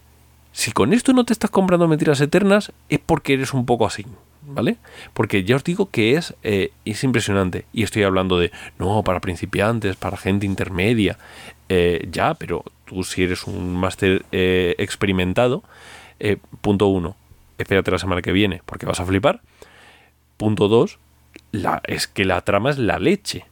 Si 0.53 0.73
con 0.73 0.95
esto 0.95 1.13
no 1.13 1.25
te 1.25 1.35
estás 1.35 1.51
comprando 1.51 1.89
mentiras 1.89 2.23
eternas, 2.23 2.73
es 2.89 3.01
porque 3.01 3.35
eres 3.35 3.53
un 3.53 3.67
poco 3.67 3.87
así, 3.87 4.07
¿vale? 4.47 4.77
Porque 5.13 5.45
ya 5.45 5.57
os 5.57 5.65
digo 5.65 5.91
que 5.91 6.17
es, 6.17 6.35
eh, 6.43 6.71
es 6.87 7.05
impresionante. 7.05 7.67
Y 7.75 7.83
estoy 7.83 8.05
hablando 8.05 8.39
de, 8.39 8.51
no, 8.79 9.03
para 9.03 9.21
principiantes, 9.21 9.97
para 9.97 10.17
gente 10.17 10.47
intermedia. 10.47 11.19
Eh, 11.69 12.09
ya, 12.11 12.33
pero 12.35 12.65
tú 12.87 13.05
si 13.05 13.25
eres 13.25 13.45
un 13.45 13.75
máster 13.75 14.25
eh, 14.33 14.75
experimentado, 14.79 15.65
eh, 16.21 16.39
punto 16.61 16.87
uno, 16.89 17.17
espérate 17.59 17.91
la 17.91 17.99
semana 17.99 18.23
que 18.23 18.33
viene 18.33 18.63
porque 18.65 18.87
vas 18.87 19.01
a 19.01 19.07
flipar. 19.07 19.41
Punto 20.37 20.69
dos, 20.69 20.99
es 21.87 22.07
que 22.07 22.25
la 22.25 22.41
trama 22.41 22.71
es 22.71 22.79
la 22.79 22.99
leche. 22.99 23.45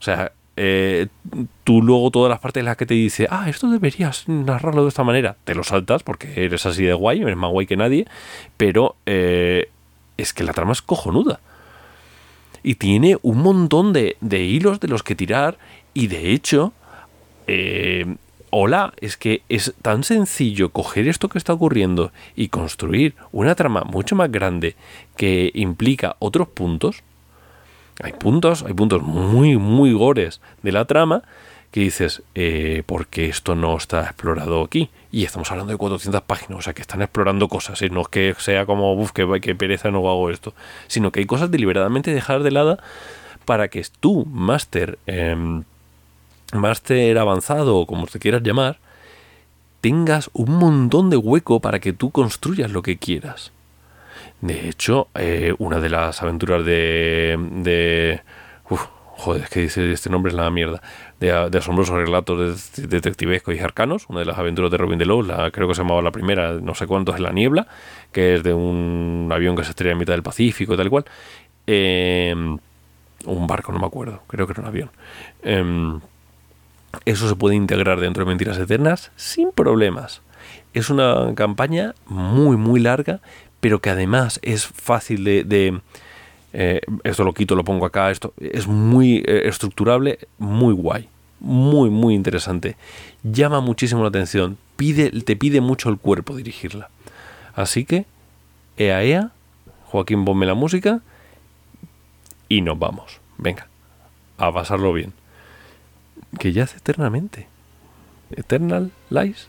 O 0.00 0.02
sea, 0.02 0.32
eh, 0.56 1.06
tú 1.64 1.82
luego 1.82 2.10
todas 2.10 2.30
las 2.30 2.40
partes 2.40 2.60
en 2.60 2.66
las 2.66 2.76
que 2.76 2.86
te 2.86 2.94
dice, 2.94 3.26
ah, 3.30 3.48
esto 3.48 3.70
deberías 3.70 4.28
narrarlo 4.28 4.82
de 4.82 4.88
esta 4.88 5.04
manera, 5.04 5.36
te 5.44 5.54
lo 5.54 5.62
saltas 5.62 6.02
porque 6.02 6.44
eres 6.44 6.66
así 6.66 6.84
de 6.84 6.94
guay, 6.94 7.22
eres 7.22 7.36
más 7.36 7.50
guay 7.50 7.66
que 7.66 7.76
nadie, 7.76 8.06
pero 8.56 8.96
eh, 9.06 9.70
es 10.16 10.32
que 10.32 10.44
la 10.44 10.52
trama 10.52 10.72
es 10.72 10.82
cojonuda. 10.82 11.40
Y 12.62 12.74
tiene 12.74 13.16
un 13.22 13.38
montón 13.38 13.92
de, 13.92 14.16
de 14.20 14.42
hilos 14.42 14.80
de 14.80 14.88
los 14.88 15.02
que 15.02 15.14
tirar 15.14 15.56
y 15.94 16.08
de 16.08 16.32
hecho 16.32 16.74
hola, 18.50 18.92
es 19.00 19.16
que 19.16 19.42
es 19.48 19.74
tan 19.82 20.04
sencillo 20.04 20.70
coger 20.70 21.08
esto 21.08 21.28
que 21.28 21.38
está 21.38 21.52
ocurriendo 21.52 22.12
y 22.36 22.48
construir 22.48 23.14
una 23.32 23.54
trama 23.54 23.82
mucho 23.82 24.16
más 24.16 24.30
grande 24.30 24.76
que 25.16 25.50
implica 25.54 26.16
otros 26.18 26.48
puntos. 26.48 27.02
Hay 28.02 28.12
puntos, 28.12 28.62
hay 28.62 28.74
puntos 28.74 29.02
muy, 29.02 29.56
muy 29.56 29.92
gores 29.92 30.40
de 30.62 30.72
la 30.72 30.84
trama 30.84 31.22
que 31.70 31.80
dices, 31.80 32.22
eh, 32.34 32.82
¿por 32.86 33.06
qué 33.06 33.26
esto 33.26 33.54
no 33.54 33.76
está 33.76 34.02
explorado 34.02 34.62
aquí? 34.62 34.90
Y 35.12 35.24
estamos 35.24 35.50
hablando 35.50 35.72
de 35.72 35.78
400 35.78 36.22
páginas, 36.22 36.58
o 36.58 36.62
sea, 36.62 36.72
que 36.72 36.82
están 36.82 37.02
explorando 37.02 37.48
cosas, 37.48 37.80
¿eh? 37.82 37.90
no 37.90 38.02
es 38.02 38.08
que 38.08 38.34
sea 38.38 38.66
como, 38.66 38.94
uff, 38.94 39.12
que, 39.12 39.54
pereza, 39.54 39.90
no 39.90 39.98
hago 39.98 40.30
esto, 40.30 40.54
sino 40.88 41.12
que 41.12 41.20
hay 41.20 41.26
cosas 41.26 41.50
deliberadamente 41.50 42.12
dejar 42.12 42.42
de 42.42 42.50
lado 42.50 42.78
para 43.44 43.68
que 43.68 43.84
tú, 44.00 44.26
máster, 44.26 44.98
em, 45.06 45.64
máster 46.54 47.18
avanzado 47.18 47.76
o 47.76 47.86
como 47.86 48.06
te 48.06 48.18
quieras 48.18 48.42
llamar, 48.42 48.78
tengas 49.80 50.30
un 50.32 50.56
montón 50.56 51.10
de 51.10 51.16
hueco 51.16 51.60
para 51.60 51.78
que 51.78 51.92
tú 51.92 52.10
construyas 52.10 52.70
lo 52.70 52.82
que 52.82 52.98
quieras. 52.98 53.52
De 54.40 54.68
hecho, 54.68 55.08
eh, 55.14 55.54
una 55.58 55.80
de 55.80 55.88
las 55.90 56.22
aventuras 56.22 56.64
de... 56.64 57.36
de 57.56 58.20
joder, 59.20 59.42
es 59.42 59.50
que 59.50 59.60
dice 59.60 59.92
este 59.92 60.08
nombre 60.08 60.30
es 60.30 60.36
la 60.36 60.50
mierda. 60.50 60.80
De, 61.18 61.30
asombrosos 61.30 61.96
relatos 61.96 62.74
de, 62.76 62.86
detectivescos 62.86 63.54
y 63.54 63.58
arcanos. 63.58 64.06
Una 64.08 64.20
de 64.20 64.26
las 64.26 64.38
aventuras 64.38 64.70
de 64.70 64.78
Robin 64.78 64.98
Delos, 64.98 65.26
la, 65.26 65.50
creo 65.50 65.68
que 65.68 65.74
se 65.74 65.82
llamaba 65.82 66.00
la 66.00 66.10
primera, 66.10 66.52
no 66.54 66.74
sé 66.74 66.86
cuántos 66.86 67.16
en 67.16 67.24
la 67.24 67.32
niebla, 67.32 67.66
que 68.12 68.36
es 68.36 68.42
de 68.42 68.54
un 68.54 69.28
avión 69.30 69.56
que 69.56 69.64
se 69.64 69.70
estrella 69.70 69.92
en 69.92 69.98
mitad 69.98 70.14
del 70.14 70.22
Pacífico 70.22 70.74
y 70.74 70.76
tal 70.76 70.88
cual. 70.88 71.04
Eh, 71.66 72.34
un 73.26 73.46
barco, 73.46 73.72
no 73.72 73.78
me 73.78 73.86
acuerdo, 73.86 74.22
creo 74.26 74.46
que 74.46 74.52
era 74.52 74.62
un 74.62 74.68
avión. 74.68 74.90
Em, 75.42 76.00
eso 77.04 77.28
se 77.28 77.36
puede 77.36 77.56
integrar 77.56 78.00
dentro 78.00 78.24
de 78.24 78.28
Mentiras 78.28 78.58
Eternas 78.58 79.10
sin 79.16 79.52
problemas. 79.52 80.22
Es 80.74 80.90
una 80.90 81.34
campaña 81.34 81.94
muy, 82.06 82.56
muy 82.56 82.80
larga, 82.80 83.20
pero 83.60 83.80
que 83.80 83.90
además 83.90 84.38
es 84.42 84.66
fácil 84.66 85.24
de... 85.24 85.80
Eh, 86.52 86.80
esto 87.04 87.22
lo 87.22 87.32
quito, 87.32 87.54
lo 87.54 87.62
pongo 87.62 87.86
acá, 87.86 88.10
esto 88.10 88.34
es 88.40 88.66
muy 88.66 89.18
eh, 89.18 89.42
estructurable, 89.44 90.18
muy 90.38 90.74
guay, 90.74 91.08
muy, 91.38 91.90
muy 91.90 92.14
interesante. 92.14 92.76
Llama 93.22 93.60
muchísimo 93.60 94.02
la 94.02 94.08
atención, 94.08 94.58
pide, 94.74 95.10
te 95.22 95.36
pide 95.36 95.60
mucho 95.60 95.90
el 95.90 95.98
cuerpo 95.98 96.34
dirigirla. 96.34 96.90
Así 97.54 97.84
que, 97.84 98.04
ea, 98.76 99.04
ea, 99.04 99.30
Joaquín, 99.86 100.24
ponme 100.24 100.44
la 100.44 100.54
música 100.54 101.02
y 102.48 102.62
nos 102.62 102.76
vamos. 102.76 103.20
Venga, 103.38 103.68
a 104.38 104.52
pasarlo 104.52 104.92
bien 104.92 105.12
que 106.38 106.52
yace 106.52 106.76
eternamente. 106.78 107.46
Eternal 108.30 108.90
Lies. 109.10 109.48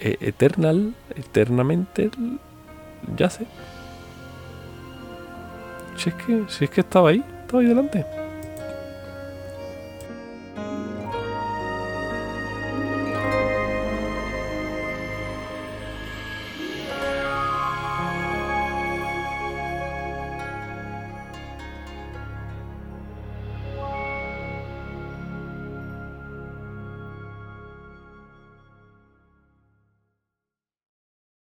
E 0.00 0.16
eternal, 0.20 0.94
eternamente 1.16 2.10
yace. 3.16 3.46
Si 5.96 6.10
es 6.10 6.14
que, 6.14 6.44
si 6.48 6.64
es 6.64 6.70
que 6.70 6.80
estaba 6.82 7.10
ahí, 7.10 7.24
estaba 7.42 7.62
ahí 7.62 7.68
delante. 7.68 8.17